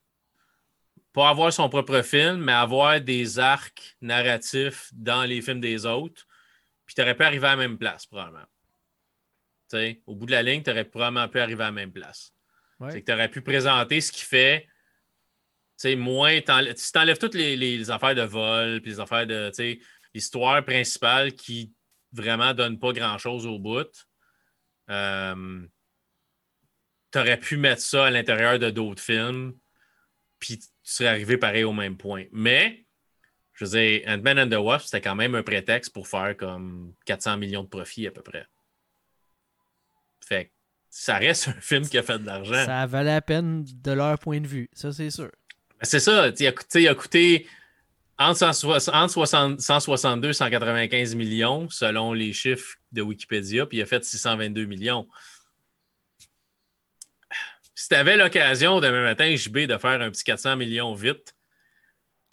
[1.18, 6.28] Pas avoir son propre film, mais avoir des arcs narratifs dans les films des autres.
[6.86, 8.45] Puis tu aurais pu arriver à la même place, probablement.
[10.05, 12.36] Au bout de la ligne, tu aurais probablement pu arriver à la même place.
[12.80, 12.91] Ouais.
[12.91, 14.68] C'est que tu aurais pu présenter ce qu'il fait
[15.76, 16.38] sais, moins.
[16.76, 19.51] si tu enlèves toutes les, affaires de vol, puis les affaires de.
[20.13, 21.74] L'histoire principale qui
[22.11, 24.07] vraiment donne pas grand-chose au bout.
[24.91, 25.65] Euh,
[27.11, 29.57] tu aurais pu mettre ça à l'intérieur de d'autres films,
[30.38, 32.23] puis tu serais arrivé pareil au même point.
[32.31, 32.85] Mais,
[33.51, 36.93] je veux dire, Ant-Man and the Wasp, c'était quand même un prétexte pour faire comme
[37.05, 38.45] 400 millions de profits à peu près.
[40.25, 40.49] Fait
[40.89, 42.65] ça reste un film qui a fait de l'argent.
[42.65, 45.29] Ça valait la peine de leur point de vue, ça c'est sûr.
[45.81, 47.47] C'est ça, il a, il a coûté
[48.17, 54.65] entre, 162 et 195 millions selon les chiffres de Wikipédia, puis il a fait 622
[54.65, 55.05] millions.
[57.88, 61.33] Si tu avais l'occasion demain matin, JB, de faire un petit 400 millions vite,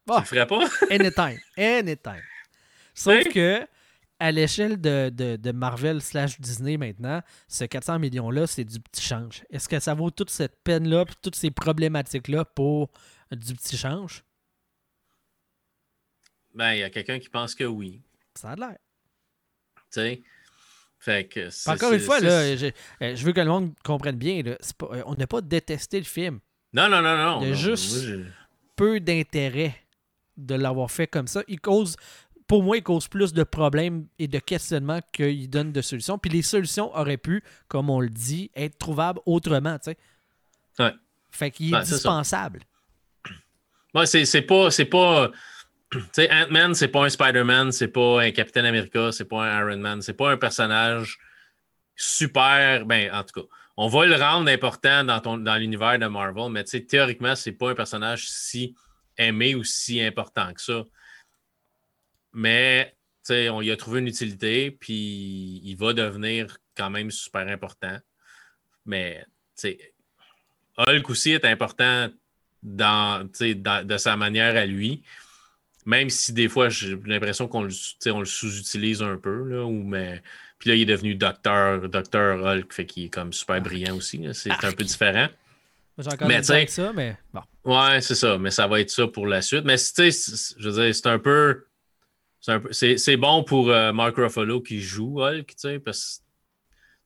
[0.04, 0.66] tu le ferais pas?
[0.90, 1.38] anytime.
[1.56, 2.24] Anytime.
[2.92, 3.64] Sauf que
[4.18, 9.44] à l'échelle de, Marvel slash Disney maintenant, ce 400 millions-là, c'est du petit change.
[9.48, 12.90] Est-ce que ça vaut toute cette peine-là, toutes ces problématiques-là pour
[13.30, 14.24] du petit change?
[16.52, 18.02] Ben, il y a quelqu'un qui pense que oui.
[18.34, 18.78] Ça a l'air.
[19.76, 20.22] Tu sais?
[21.04, 22.64] Fait que Encore une fois, là, je,
[23.02, 24.42] euh, je, veux que le monde comprenne bien.
[24.42, 26.40] Là, pas, euh, on n'a pas détesté le film.
[26.72, 27.42] Non, non, non, non.
[27.42, 28.06] Il y a juste
[28.74, 29.74] peu d'intérêt
[30.38, 31.42] de l'avoir fait comme ça.
[31.46, 31.96] Il cause,
[32.46, 36.16] pour moi, il cause plus de problèmes et de questionnements qu'il donne de solutions.
[36.16, 39.78] Puis les solutions auraient pu, comme on le dit, être trouvables autrement.
[39.78, 39.98] Tu sais.
[40.78, 40.94] Ouais.
[41.30, 42.60] Fait qu'il est ben, dispensable.
[43.92, 44.70] Ouais, c'est pas.
[44.70, 45.30] C'est pas
[46.18, 50.02] Ant-Man, c'est pas un Spider-Man, c'est pas un Captain America, c'est pas un Iron Man,
[50.02, 51.18] c'est pas un personnage
[51.96, 52.86] super.
[52.86, 57.34] Ben, en tout cas, on va le rendre important dans, l'univers de Marvel, mais théoriquement,
[57.34, 58.74] c'est pas un personnage si
[59.16, 60.84] aimé ou si important que ça.
[62.32, 62.94] Mais
[63.30, 67.98] on y a trouvé une utilité, puis il va devenir quand même super important.
[68.86, 69.24] Mais
[70.76, 72.08] Hulk aussi est important
[72.62, 75.02] dans, dans, de sa manière à lui.
[75.86, 79.48] Même si des fois, j'ai l'impression qu'on le, le sous-utilise un peu.
[79.48, 80.22] Là, ou, mais...
[80.58, 84.26] Puis là, il est devenu docteur, docteur Hulk, fait qu'il est comme super brillant aussi.
[84.32, 85.28] C'est un peu différent.
[85.98, 87.42] J'ai encore mais, ça, mais bon.
[87.64, 88.38] Ouais, c'est ça.
[88.38, 89.64] Mais ça va être ça pour la suite.
[89.64, 91.66] Mais tu sais, je veux dire, c'est un peu.
[92.70, 96.24] C'est bon pour euh, Mark Ruffalo qui joue Hulk, tu sais, parce que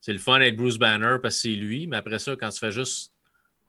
[0.00, 1.86] c'est le fun d'être Bruce Banner parce que c'est lui.
[1.86, 3.12] Mais après ça, quand tu fais juste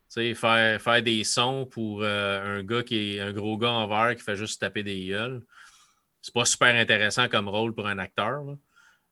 [0.09, 4.15] faire, faire des sons pour euh, un gars qui est un gros gars en verre
[4.15, 5.41] qui fait juste taper des gueules.
[6.21, 8.43] C'est pas super intéressant comme rôle pour un acteur.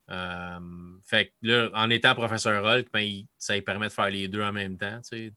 [0.09, 0.59] Euh,
[1.05, 4.41] fait que là, en étant professeur Hulk, ben, ça lui permet de faire les deux
[4.41, 4.99] en même temps.
[5.03, 5.33] Fait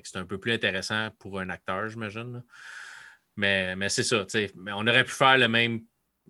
[0.00, 2.42] que c'est un peu plus intéressant pour un acteur, j'imagine.
[3.36, 4.26] Mais, mais c'est ça.
[4.66, 5.80] On aurait pu faire le même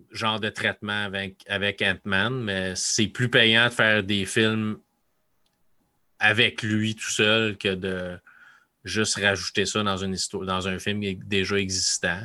[0.09, 4.79] genre de traitement avec, avec Ant-Man, mais c'est plus payant de faire des films
[6.21, 8.17] avec lui tout seul que de
[8.85, 12.21] juste rajouter ça dans une histoire, dans un film déjà existant.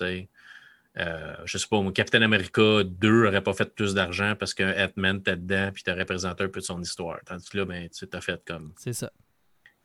[0.00, 5.18] Euh, je sais pas, Captain America 2 n'aurait pas fait plus d'argent parce qu'un Ant-Man
[5.18, 7.18] était dedans puis tu représenté un peu de son histoire.
[7.24, 8.72] Tandis que là, ben, tu as fait comme.
[8.76, 9.12] C'est ça.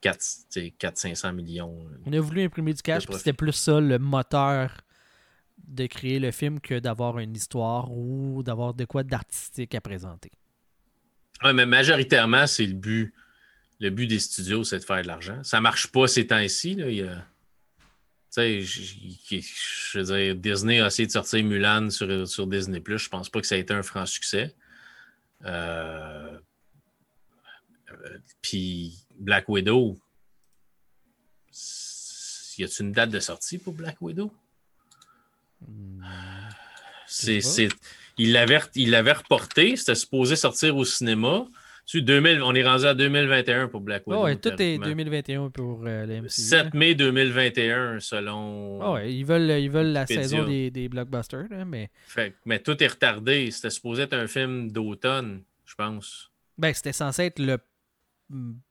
[0.02, 1.86] 400-500 millions.
[2.06, 4.82] On a voulu imprimer du cash, puis c'était plus ça le moteur
[5.58, 10.32] de créer le film que d'avoir une histoire ou d'avoir de quoi d'artistique à présenter.
[11.44, 13.14] Oui, mais majoritairement, c'est le but
[13.84, 15.44] le but des studios, c'est de faire de l'argent.
[15.44, 16.78] Ça ne marche pas ces temps-ci.
[16.80, 17.10] je
[19.98, 22.82] veux dire, Disney a essayé de sortir Mulan sur, sur Disney+.
[22.86, 24.56] Je pense pas que ça a été un franc succès.
[25.44, 26.38] Euh,
[28.42, 30.00] puis Black Widow,
[32.58, 34.32] y a-t-il une date de sortie pour Black Widow?
[35.60, 36.06] Hmm.
[37.06, 37.68] C'est,
[38.18, 41.46] il l'avait reporté, c'était supposé sortir au cinéma.
[41.94, 44.22] 2000, on est rendu à 2021 pour Black Widow.
[44.22, 46.30] Oh, ouais, tout est 2021 pour euh, les MCU.
[46.30, 48.80] 7 mai 2021 selon.
[48.82, 51.90] Oh, ouais, ils veulent, ils veulent la saison des, des blockbusters, mais.
[52.46, 53.52] mais tout est retardé.
[53.52, 56.32] C'était supposé être un film d'automne, je pense.
[56.58, 57.58] Ben, c'était censé être le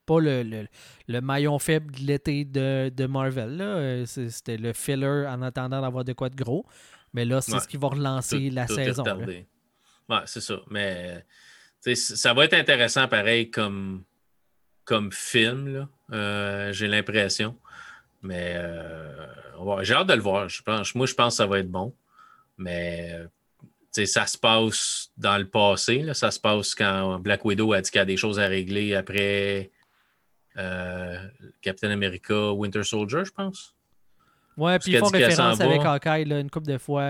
[0.06, 0.66] pas le, le,
[1.06, 3.60] le, maillon faible de l'été de, de, Marvel.
[3.60, 6.66] Euh, c'était le filler en attendant d'avoir de quoi de gros.
[7.12, 9.04] Mais là, c'est ce qui va relancer la saison.
[10.08, 10.56] Ouais, c'est ça.
[10.70, 11.24] Mais
[11.94, 14.04] ça va être intéressant pareil comme,
[14.84, 17.56] comme film, euh, j'ai l'impression.
[18.22, 19.26] Mais euh,
[19.82, 20.48] j'ai hâte de le voir.
[20.48, 21.94] Je pense, moi, je pense que ça va être bon.
[22.56, 23.18] Mais
[23.92, 26.08] ça se passe dans le passé.
[26.14, 28.94] Ça se passe quand Black Widow a dit qu'il y a des choses à régler
[28.94, 29.70] après
[30.56, 31.16] euh,
[31.60, 33.74] Captain America Winter Soldier, je pense.
[34.56, 37.02] Ouais, puis ils font référence avec Hawkeye une couple de fois.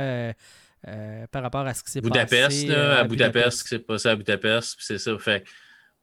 [0.89, 2.67] Euh, par rapport à ce qui s'est passé.
[2.67, 5.17] Là, euh, à, Budapest, ce qui s'est passé à Budapest, c'est ça.
[5.19, 5.45] Fait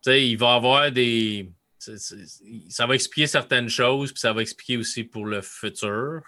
[0.06, 1.52] il va y avoir des.
[1.78, 6.22] ça va expliquer certaines choses, puis ça va expliquer aussi pour le futur.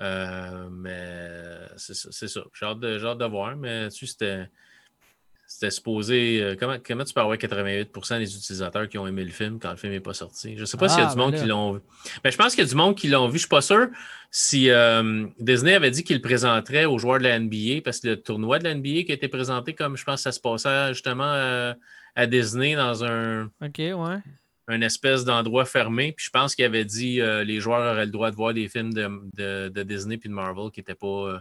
[0.00, 1.94] Euh, mais c'est
[2.28, 2.40] ça.
[2.54, 4.48] J'ai hâte, de voir, mais tu c'était.
[5.54, 6.42] C'était supposé.
[6.42, 9.70] Euh, comment, comment tu peux avoir 88% des utilisateurs qui ont aimé le film quand
[9.70, 10.54] le film n'est pas sorti?
[10.56, 11.80] Je ne sais pas s'il y a ah, du monde ben qui l'ont vu.
[12.24, 13.32] Ben, je pense qu'il y a du monde qui l'ont vu.
[13.32, 13.88] Je ne suis pas sûr
[14.30, 18.08] si euh, Disney avait dit qu'il le présenterait aux joueurs de la NBA parce que
[18.08, 20.40] le tournoi de la NBA qui a été présenté comme je pense que ça se
[20.40, 21.74] passait justement
[22.14, 23.50] à Disney dans un.
[23.60, 24.18] OK, ouais
[24.68, 26.12] un espèce d'endroit fermé.
[26.12, 28.68] Puis je pense qu'il avait dit euh, les joueurs auraient le droit de voir des
[28.68, 31.38] films de, Disney puis de Marvel qui n'étaient pas euh,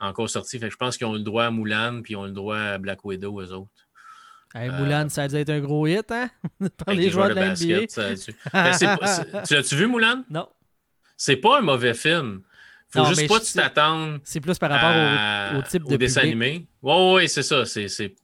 [0.00, 0.58] encore sortis.
[0.58, 2.78] Fait je pense qu'ils ont le droit à Mulan puis ils ont le droit à
[2.78, 3.70] Black Widow, eux autres.
[4.54, 6.30] Hey, Mulan, ça a dû être un gros hit, hein?
[6.84, 7.86] Par les, joueurs, de, la NBA.
[9.46, 10.24] Tu l'as-tu vu, Mulan?
[10.30, 10.48] Non.
[11.16, 12.42] C'est pas un mauvais film.
[12.88, 14.18] Faut juste pas t'attendre.
[14.24, 16.66] C'est plus par rapport au, type de dessin animé.
[16.82, 17.64] Oui, oui, c'est ça.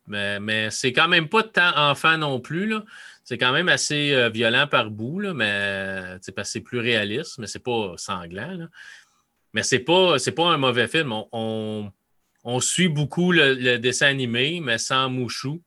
[0.07, 2.75] mais, mais c'est quand même pas tant enfant non plus.
[3.25, 7.63] C'est quand même assez euh, violent par bout, là, mais c'est plus réaliste, mais c'est
[7.63, 8.69] pas sanglant.
[9.53, 11.13] Mais c'est pas, pas un mauvais film.
[11.33, 11.93] On,
[12.61, 15.63] suit beaucoup le, dessin animé, mais sans mouchou.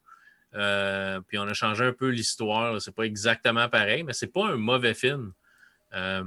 [0.55, 2.81] Euh, puis on a changé un peu l'histoire.
[2.81, 5.33] C'est pas exactement pareil, mais c'est pas un mauvais film.
[5.93, 6.23] Euh,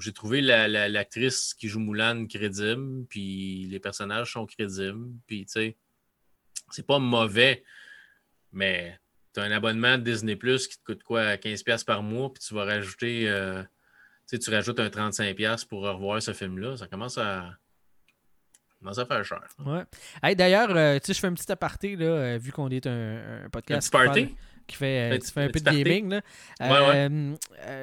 [0.00, 5.76] j'ai trouvé l'actrice qui joue Moulin crédible, puis les personnages sont crédibles, puis tu sais,
[6.70, 7.64] c'est pas mauvais,
[8.52, 8.98] mais
[9.34, 12.42] tu as un abonnement de Disney Plus qui te coûte quoi 15$ par mois, puis
[12.42, 13.62] tu vas rajouter, euh,
[14.28, 16.76] tu tu rajoutes un 35$ pour revoir ce film-là.
[16.76, 17.56] Ça commence à.
[18.78, 19.42] commence à faire cher.
[19.64, 20.34] Ouais.
[20.34, 23.48] D'ailleurs, euh, tu sais, je fais un petit aparté, là, euh, vu qu'on est un,
[23.50, 23.94] podcast.
[24.66, 26.20] Qui fait, fait un peu de gaming.
[26.60, 27.08] Là.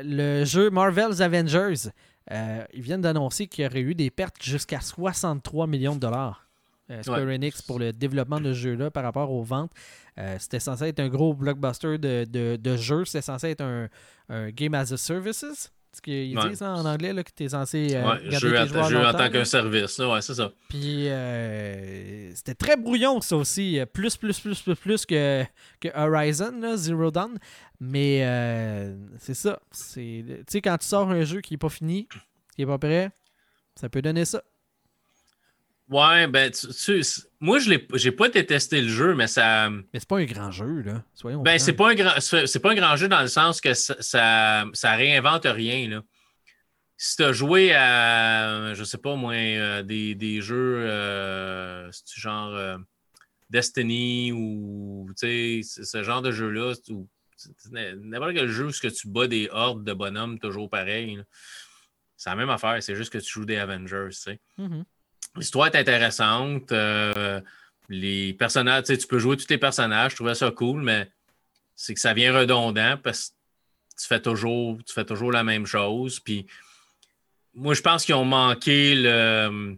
[0.04, 1.90] le jeu Marvel's Avengers,
[2.30, 6.46] ils viennent d'annoncer qu'il y aurait eu des pertes jusqu'à 63 millions de dollars.
[6.92, 9.72] Euh, Square Enix pour le développement de ce jeu-là par rapport aux ventes.
[10.20, 13.06] Euh, c'était censé être un gros blockbuster de, de, de jeu.
[13.06, 13.90] C'était censé être un,
[14.30, 15.72] un, Game as a Services.
[15.96, 19.06] Ce qu'ils disent en anglais, là, que tu es censé euh, jeu, tes joueurs jeu
[19.06, 19.98] en tant qu'un service.
[20.00, 20.52] Ouais, c'est ça.
[20.68, 21.08] Puis
[22.36, 23.80] c'était très brouillon, ça aussi.
[23.94, 25.44] Plus, plus, plus, plus, plus que,
[25.80, 27.38] que Horizon, Zero Dawn.
[27.80, 28.20] Mais
[29.20, 29.60] c'est ça.
[29.72, 32.08] Tu sais, quand tu sors un jeu qui n'est pas fini,
[32.56, 33.12] qui n'est pas prêt,
[33.76, 34.44] ça peut donner ça.
[35.88, 37.02] Ouais, ben, tu,
[37.40, 39.70] moi, je n'ai pas détesté le jeu, mais ça.
[39.70, 41.04] Mais c'est pas un grand jeu, là.
[41.14, 43.74] Soyons ben, c'est pas, un grand, c'est pas un grand jeu dans le sens que
[43.76, 43.96] ça,
[44.74, 46.02] ça, réinvente rien, là.
[46.98, 52.56] Si tu as joué à, je sais pas, moi, euh, des, des, jeux, euh, genre
[52.56, 52.78] euh,
[53.50, 56.74] Destiny ou, tu sais, ce genre de jeu-là,
[57.72, 61.22] n'importe quel jeu où que tu bats des hordes de bonhommes toujours pareil,
[62.16, 64.40] c'est la même affaire, c'est juste que tu joues des Avengers, tu sais.
[64.58, 64.84] Mm-hmm.
[65.38, 66.72] L'histoire est intéressante.
[66.72, 67.42] Euh,
[67.90, 70.12] les personnages, tu, peux jouer tous tes personnages.
[70.12, 71.10] Je trouvais ça cool, mais
[71.76, 75.66] c'est que ça vient redondant parce que tu fais toujours, tu fais toujours la même
[75.66, 76.20] chose.
[76.20, 76.48] Puis
[77.54, 79.78] moi, je pense qu'ils ont manqué le,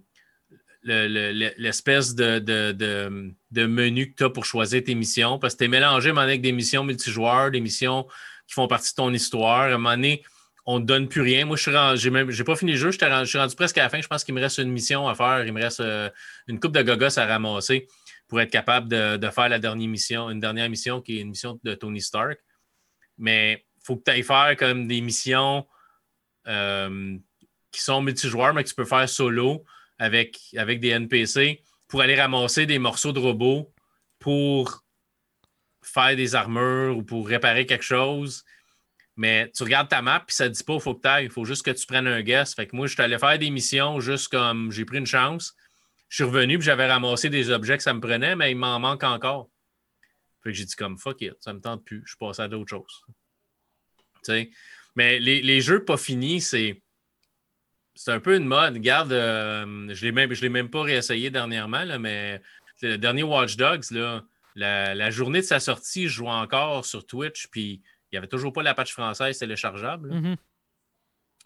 [1.58, 5.68] l'espèce de, de, menu que tu as pour choisir tes missions parce que tu es
[5.68, 8.08] mélangé avec des missions multijoueurs, des missions
[8.48, 9.64] qui font partie de ton histoire.
[9.64, 10.24] À un moment donné,
[10.70, 11.46] on ne donne plus rien.
[11.46, 14.02] Moi, je suis pas fini le jeu, je suis rendu presque à la fin.
[14.02, 15.46] Je pense qu'il me reste une mission à faire.
[15.46, 16.10] Il me reste euh,
[16.48, 17.88] une coupe de gogos à ramasser
[18.28, 21.58] pour être capable de, faire la dernière mission, une dernière mission qui est une mission
[21.64, 22.38] de Tony Stark.
[23.18, 25.66] Mais il faut que tu ailles faire comme des missions
[26.48, 27.18] euh,
[27.72, 29.64] qui sont multijoueurs, mais que tu peux faire solo
[29.98, 33.74] avec, avec des NPC pour aller ramasser des morceaux de robots
[34.20, 34.84] pour
[35.82, 38.44] faire des armures ou pour réparer quelque chose.
[39.18, 41.26] Mais tu regardes ta map, puis ça ne dit pas il faut que tu ailles.
[41.26, 42.56] Il faut juste que tu prennes un guest.
[42.56, 45.56] Fait que moi, je suis allé faire des missions juste comme j'ai pris une chance.
[46.08, 48.80] Je suis revenu, puis j'avais ramassé des objets que ça me prenait, mais il m'en
[48.80, 49.50] manque encore.
[50.44, 52.04] Fait que j'ai dit comme fuck it, ça me tente plus.
[52.06, 53.04] Je suis passé à d'autres choses.
[54.96, 56.82] Mais les, les, jeux pas finis, c'est.
[57.96, 58.76] C'est un peu une mode.
[58.76, 62.40] Regarde, euh, je ne l'ai même, pas réessayé dernièrement, là, mais
[62.84, 67.08] le dernier Watch Dogs, là, la, la, journée de sa sortie, je jouais encore sur
[67.08, 70.14] Twitch, puis il n'y avait toujours pas la patch française téléchargeable.
[70.14, 70.36] Mm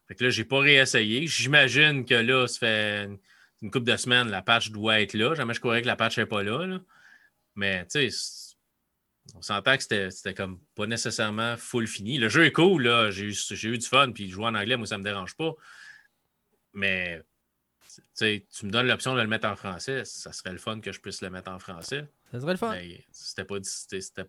[0.07, 1.25] Fait que là, j'ai pas réessayé.
[1.27, 3.09] J'imagine que là, ça fait
[3.61, 5.33] une, couple de semaines, la patch doit être là.
[5.35, 6.79] Jamais je croyais que la patch n'est pas là,
[7.55, 8.55] Mais tu sais,
[9.35, 12.17] on s'entend que c'était comme pas nécessairement full fini.
[12.17, 13.11] Le jeu est cool, là.
[13.11, 15.53] J'ai eu, du fun, puis jouer en anglais, moi, ça me dérange pas.
[16.73, 17.21] Mais
[18.17, 20.99] tu me donnes l'option de le mettre en français, ça serait le fun que je
[20.99, 22.07] puisse le mettre en français.
[22.31, 22.71] Ça serait le fun.
[22.71, 23.57] Mais c'était pas,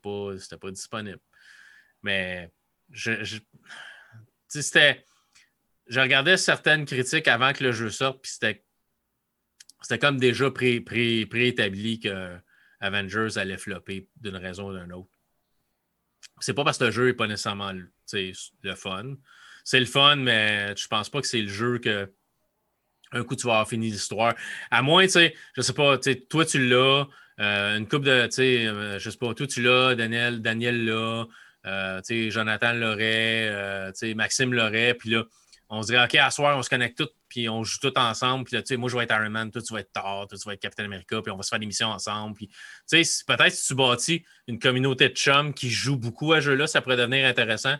[0.02, 1.20] pas, pas disponible.
[2.03, 2.50] Mais
[2.90, 3.38] je,
[4.48, 5.05] c'était.
[5.88, 8.64] Je regardais certaines critiques avant que le jeu sorte, puis c'était.
[9.82, 12.38] C'était comme déjà pré, pré, préétabli que
[12.80, 15.11] Avengers allait flopper d'une raison ou d'une autre.
[16.40, 19.16] c'est pas parce que le jeu n'est pas nécessairement le fun.
[19.64, 22.12] C'est le fun, mais je pense pas que c'est le jeu que
[23.12, 24.34] un coup tu vas avoir fini l'histoire.
[24.70, 27.07] À moins, tu sais, je sais pas, toi tu l'as,
[27.40, 30.84] euh, une coupe de, tu sais, euh, je sais pas, toi tu l'as, Daniel, Daniel
[30.84, 31.26] l'a,
[31.64, 35.24] Jonathan l'aurait, tu sais, Maxime l'aurait, puis là,
[35.74, 38.44] on se dirait, OK, à soir, on se connecte tous, puis on joue tous ensemble,
[38.44, 40.28] puis là, tu sais, moi je vais être Iron Man, toi tu vas être Thor,
[40.28, 42.50] toi tu vas être Captain America, puis on va se faire des missions ensemble, puis
[42.90, 46.82] peut-être si tu bâtis une communauté de chums qui joue beaucoup à ce jeu-là, ça
[46.82, 47.76] pourrait devenir intéressant.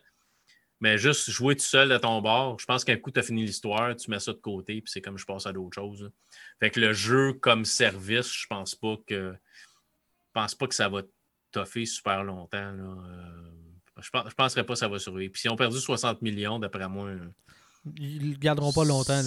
[0.81, 3.45] Mais juste jouer tout seul à ton bord, je pense qu'un coup, tu as fini
[3.45, 6.11] l'histoire, tu mets ça de côté, puis c'est comme je passe à d'autres choses.
[6.59, 9.33] Fait que le jeu comme service, je pense pas que.
[9.33, 11.03] Je pense pas que ça va
[11.53, 12.57] toffer super longtemps.
[12.57, 13.51] Euh,
[14.03, 15.33] je, pense, je penserais pas que ça va survivre.
[15.33, 17.11] Puis si on perdu 60 millions, d'après moi.
[17.97, 19.21] Ils ne garderont pas longtemps,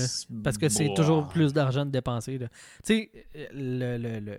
[0.43, 2.39] parce que c'est toujours plus d'argent de dépenser.
[2.39, 2.47] Tu
[2.84, 3.11] sais,
[3.53, 4.38] le, le,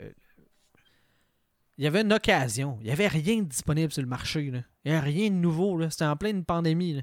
[1.79, 2.79] il y avait une occasion.
[2.81, 4.45] Il n'y avait rien de disponible sur le marché.
[4.45, 5.79] Il n'y avait rien de nouveau.
[5.91, 7.03] C'était en pleine pandémie.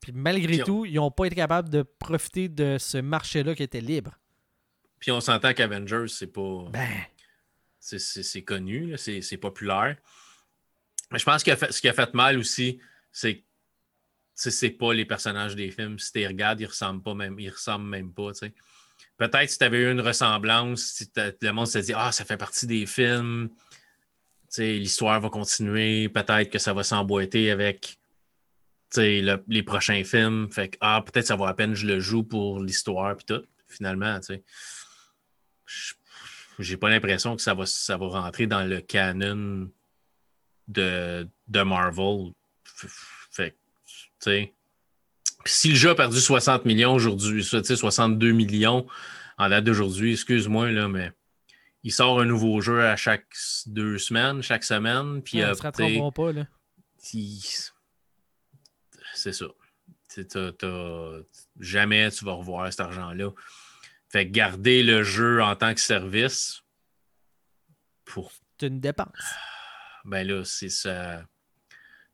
[0.00, 3.80] Puis malgré tout, ils n'ont pas été capables de profiter de ce marché-là qui était
[3.80, 4.18] libre.
[4.98, 6.64] Puis on s'entend qu'Avengers, c'est pas.
[6.70, 6.88] Ben.
[7.80, 9.96] C'est connu, c'est populaire.
[11.12, 12.80] Je pense que ce qui a fait mal aussi,
[13.12, 13.42] c'est que
[14.34, 15.98] c'est pas les personnages des films.
[15.98, 18.32] Si tu les regardes, ils ressemblent pas même, ils ressemblent même pas.
[19.16, 22.36] Peut-être si tu avais eu une ressemblance, si le monde se dit Ah, ça fait
[22.36, 23.50] partie des films,
[24.58, 27.98] l'histoire va continuer, peut-être que ça va s'emboîter avec
[28.96, 30.50] les prochains films.
[30.50, 33.44] Fait que ah, peut-être ça vaut la peine je le joue pour l'histoire puis tout.
[33.68, 34.42] Finalement, tu.
[36.58, 39.68] J'ai pas l'impression que ça va, ça va rentrer dans le canon
[40.68, 42.32] de, de Marvel.
[43.30, 44.52] Fait tu sais
[45.46, 48.86] si le jeu a perdu 60 millions aujourd'hui, 62 millions
[49.38, 51.12] en date d'aujourd'hui, excuse-moi, là, mais
[51.82, 53.26] il sort un nouveau jeu à chaque
[53.66, 55.22] deux semaines, chaque semaine.
[55.22, 56.46] Puis, ouais, se pas, là.
[59.14, 59.46] C'est ça.
[61.60, 63.30] Jamais tu vas revoir cet argent-là.
[64.08, 66.62] Fait garder le jeu en tant que service
[68.04, 68.32] pour.
[68.58, 69.34] C'est une dépense.
[70.06, 71.22] Ben là, c'est ça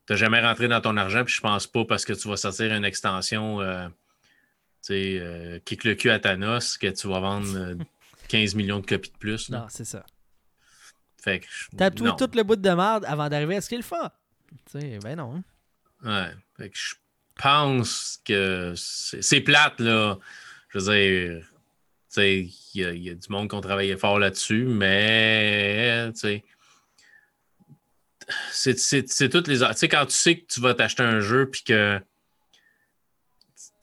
[0.07, 2.36] tu n'as jamais rentré dans ton argent, puis je pense pas parce que tu vas
[2.36, 3.95] sortir une extension, euh, tu
[4.82, 7.76] sais, euh, kick le cul à Thanos, que tu vas vendre
[8.28, 9.49] 15 euh, millions de copies de plus.
[9.51, 10.05] Non, c'est ça.
[11.22, 11.47] Fait que.
[11.76, 13.95] T'as tout, tout le bout de merde avant d'arriver à ce qu'il fait.
[14.70, 15.43] Tu sais, ben non.
[16.05, 16.32] Ouais.
[16.57, 16.95] Fait que je
[17.36, 20.18] pense que c'est plate, là.
[20.70, 21.47] Je veux dire, tu
[22.09, 22.40] sais,
[22.74, 26.45] il y, y, a du monde qui ont travaillé fort là-dessus, mais, tu sais
[28.53, 29.59] c'est toutes les.
[29.59, 32.01] Tu sais, quand tu sais que tu vas t'acheter un jeu, puis que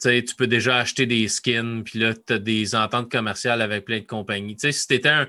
[0.01, 3.99] tu peux déjà acheter des skins, puis là, tu as des ententes commerciales avec plein
[3.99, 4.55] de compagnies.
[4.55, 5.27] Tu sais, si tu étais, un,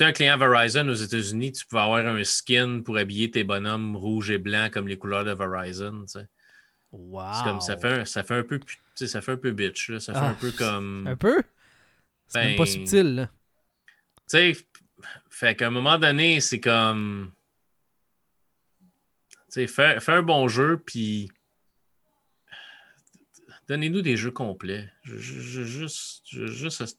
[0.00, 4.30] un client Verizon aux États-Unis, tu pouvais avoir un skin pour habiller tes bonhommes rouges
[4.30, 6.02] et blancs comme les couleurs de Verizon.
[6.02, 6.26] Tu sais.
[6.92, 7.44] Wow.
[7.44, 8.58] Comme, ça, fait un, ça fait un peu
[8.96, 9.90] ça fait un peu bitch.
[9.90, 10.00] Là.
[10.00, 11.06] Ça fait un ah, peu comme.
[11.06, 11.42] Un peu?
[12.28, 13.14] C'est même pas ben, subtil.
[13.14, 13.30] Là.
[14.28, 14.56] Tu sais,
[15.30, 17.32] fait qu'à un moment donné, c'est comme
[19.50, 21.30] Fais, un bon jeu, puis
[23.68, 24.88] donnez-nous des jeux complets.
[25.04, 26.98] Je, je, juste, juste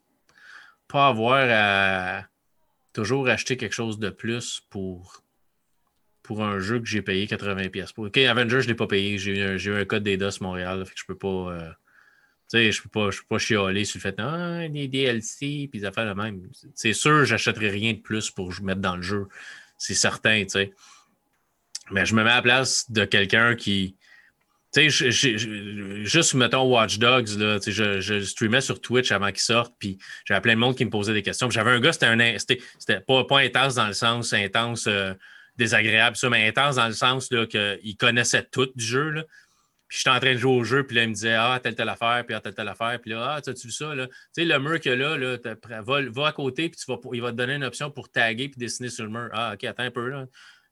[0.87, 2.27] pas avoir à
[2.93, 5.23] toujours acheter quelque chose de plus pour,
[6.23, 8.05] pour un jeu que j'ai payé 80$ pour.
[8.05, 9.17] OK, Avenger, je ne l'ai pas payé.
[9.17, 11.17] J'ai eu, un code d'EDOS Montréal, que je peux.
[11.25, 11.71] Euh,
[12.91, 16.41] peux pas chialer sur le fait ah, des DLC puis des affaires de même.
[16.75, 19.27] C'est sûr, j'achèterai rien de plus pour mettre dans le jeu.
[19.77, 20.73] C'est certain, tu sais.
[21.91, 23.97] Mais je me mets à la place de quelqu'un qui.
[24.73, 25.11] Tu sais,
[26.05, 30.53] juste mettons Watch Dogs, je, je streamais sur Twitch avant qu'il sorte, puis j'avais plein
[30.53, 31.49] de monde qui me posait des questions.
[31.49, 35.13] J'avais un gars, c'était un c'était pas, pas intense dans le sens intense euh,
[35.57, 39.09] désagréable, ça, mais intense dans le sens qu'il connaissait tout du jeu.
[39.09, 39.23] Là.
[39.89, 41.75] Puis j'étais en train de jouer au jeu, puis là, il me disait Ah, telle,
[41.75, 43.93] telle affaire, puis ah, telle, telle affaire, puis là, ah, as-tu vu ça?
[43.93, 44.07] Là?
[44.07, 45.37] Tu sais, le mur a là, là
[45.81, 48.47] va, va, à côté, puis tu vas, il va te donner une option pour taguer
[48.47, 49.29] puis dessiner sur le mur.
[49.33, 50.27] Ah, ok, attends un peu, là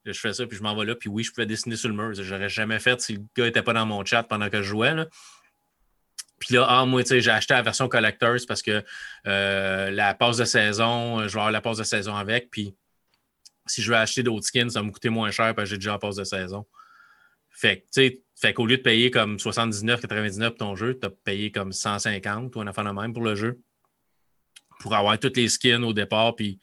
[0.06, 1.96] je fais ça, puis je m'en vais là, puis oui, je pouvais dessiner sur le
[1.96, 2.14] mur.
[2.14, 4.68] Je n'aurais jamais fait si le gars n'était pas dans mon chat pendant que je
[4.68, 4.94] jouais.
[6.40, 8.84] Puis là, ah, moi, j'ai acheté la version Collectors parce que
[9.28, 12.50] euh, la passe de saison, je vais avoir la passe de saison avec.
[12.50, 12.74] Puis
[13.68, 15.78] si je veux acheter d'autres skins, ça va me coûter moins cher parce que j'ai
[15.78, 16.66] déjà la passe de saison.
[17.50, 21.52] Fait tu sais, qu'au lieu de payer comme 79,99 pour ton jeu, tu as payé
[21.52, 23.60] comme 150 ou un affaire de même pour le jeu.
[24.80, 26.58] Pour avoir toutes les skins au départ, puis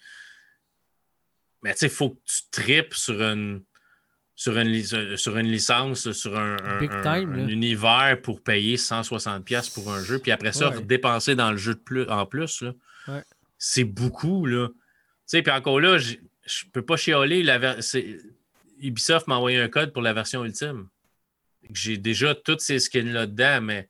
[1.66, 3.60] mais tu sais, il faut que tu tripes sur une,
[4.36, 6.56] sur une, sur une licence, sur un,
[7.48, 11.80] univers pour payer 160$ pour un jeu, puis après ça, dépenser dans le jeu de
[11.80, 12.62] plus, en plus.
[13.58, 14.46] C'est beaucoup.
[14.46, 14.68] Là.
[14.68, 14.74] Tu
[15.26, 17.42] sais, puis encore là, je ne peux pas chialer.
[17.42, 17.76] La,
[18.78, 20.86] Ubisoft m'a envoyé un code pour la version ultime.
[21.72, 23.88] J'ai déjà toutes ces skins-là dedans, mais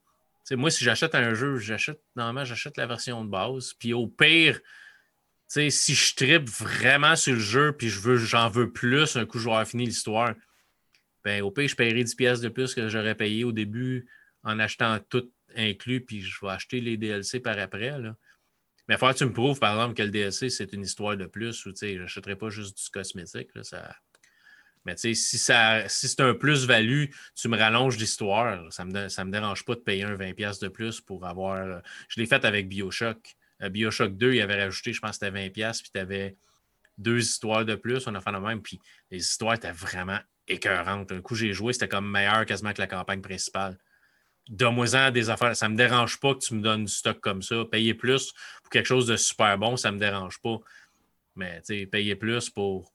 [0.53, 3.74] moi, si j'achète un jeu, j'achète normalement j'achète la version de base.
[3.79, 4.61] Puis au pire,
[5.49, 9.38] si je tripe vraiment sur le jeu puis je veux j'en veux plus un coup
[9.38, 10.34] vais fini l'histoire,
[11.24, 14.07] ben au pire, je paierai 10 pièces de plus que j'aurais payé au début
[14.44, 17.92] en achetant tout inclus, puis je vais acheter les DLC par après.
[18.88, 21.16] Mais il faut que tu me prouves, par exemple, que le DLC, c'est une histoire
[21.16, 23.49] de plus ou je n'achèterai pas juste du cosmétique.
[24.84, 28.72] Mais si, c'est un plus-value, tu me rallonges l'histoire.
[28.72, 31.82] Ça ne me, me dérange pas de payer un 20$ de plus pour avoir.
[32.09, 33.36] Je l'ai fait avec Bioshock.
[33.62, 36.36] Euh, Bioshock 2, il avait rajouté, je pense c'était 20$, puis tu avais
[36.98, 38.07] deux histoires de plus.
[38.07, 38.80] On a fait le même, puis
[39.11, 41.12] les histoires étaient vraiment écœurantes.
[41.12, 43.78] Un coup, j'ai joué, c'était comme meilleur quasiment que la campagne principale
[44.48, 45.57] donne-moi des affaires.
[45.57, 47.64] Ça ne me dérange pas que tu me donnes du stock comme ça.
[47.64, 48.32] Payer plus
[48.62, 50.59] pour quelque chose de super bon, ça ne me dérange pas.
[51.34, 52.92] Mais payer plus pour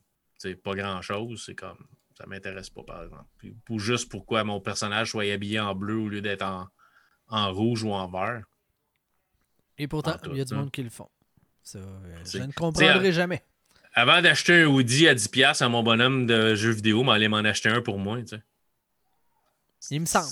[0.63, 1.85] pas grand-chose, c'est comme.
[2.17, 3.25] Ça m'intéresse pas, par exemple.
[3.69, 6.45] ou juste pourquoi mon personnage soit habillé en bleu au lieu d'être
[7.29, 8.43] en, rouge ou en vert.
[9.81, 11.09] Et pourtant, il y a du monde qui le font.
[11.63, 11.79] Ça,
[12.23, 13.41] je ne comprendrai jamais.
[13.93, 17.67] Avant d'acheter un Woody à 10$ à mon bonhomme de jeu vidéo, m'aller m'en acheter
[17.67, 18.19] un pour moi.
[19.89, 20.29] Il me semble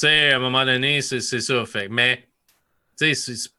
[0.00, 1.64] sais, à un moment donné, c'est ça.
[1.66, 1.88] Fait.
[1.88, 2.28] Mais,
[2.98, 3.50] tu sais,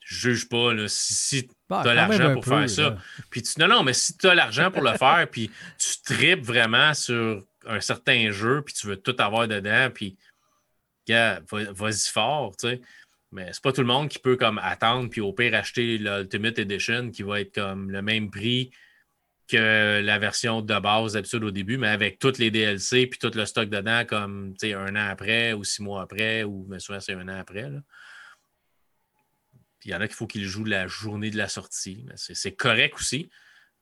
[0.00, 0.72] je juge pas.
[0.74, 2.96] Là, si, bah, tu as l'argent pour faire ça.
[3.30, 6.44] Puis tu, non, non, mais si tu as l'argent pour le faire, puis tu tripes
[6.44, 10.16] vraiment sur un certain jeu, puis tu veux tout avoir dedans, puis
[11.08, 12.80] vas-y fort, tu sais.
[13.36, 16.58] Mais c'est pas tout le monde qui peut comme attendre, puis au pire acheter l'Ultimate
[16.58, 18.70] Edition qui va être comme le même prix
[19.46, 23.30] que la version de base d'habitude au début, mais avec toutes les DLC puis tout
[23.34, 27.12] le stock dedans, comme un an après ou six mois après, ou mais souvent c'est
[27.12, 27.70] un an après.
[29.84, 32.06] Il y en a qu'il faut qu'ils jouent la journée de la sortie.
[32.14, 33.28] C'est correct aussi.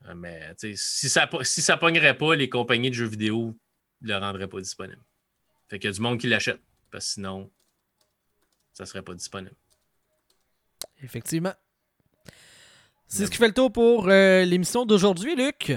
[0.07, 3.57] Euh, mais si ça si ça pognerait pas, les compagnies de jeux vidéo
[4.03, 5.03] ne le rendraient pas disponible.
[5.71, 6.61] Fait qu'il y a du monde qui l'achète.
[6.91, 7.53] Parce que sinon,
[8.75, 9.55] ça ne serait pas disponible.
[11.03, 11.55] Effectivement.
[13.07, 15.73] C'est ce qui fait le tour pour euh, l'émission d'aujourd'hui, Luc.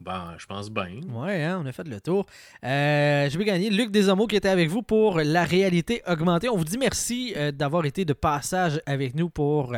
[0.00, 1.00] Ben, je pense bien.
[1.12, 2.26] Ouais, hein, on a fait le tour.
[2.64, 6.48] Euh, je vais gagner Luc Desormeaux qui était avec vous pour la réalité augmentée.
[6.48, 9.74] On vous dit merci euh, d'avoir été de passage avec nous pour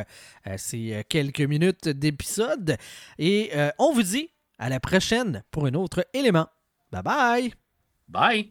[0.57, 2.77] ces quelques minutes d'épisode.
[3.19, 6.47] Et on vous dit à la prochaine pour un autre élément.
[6.91, 7.53] Bye bye.
[8.07, 8.49] Bye.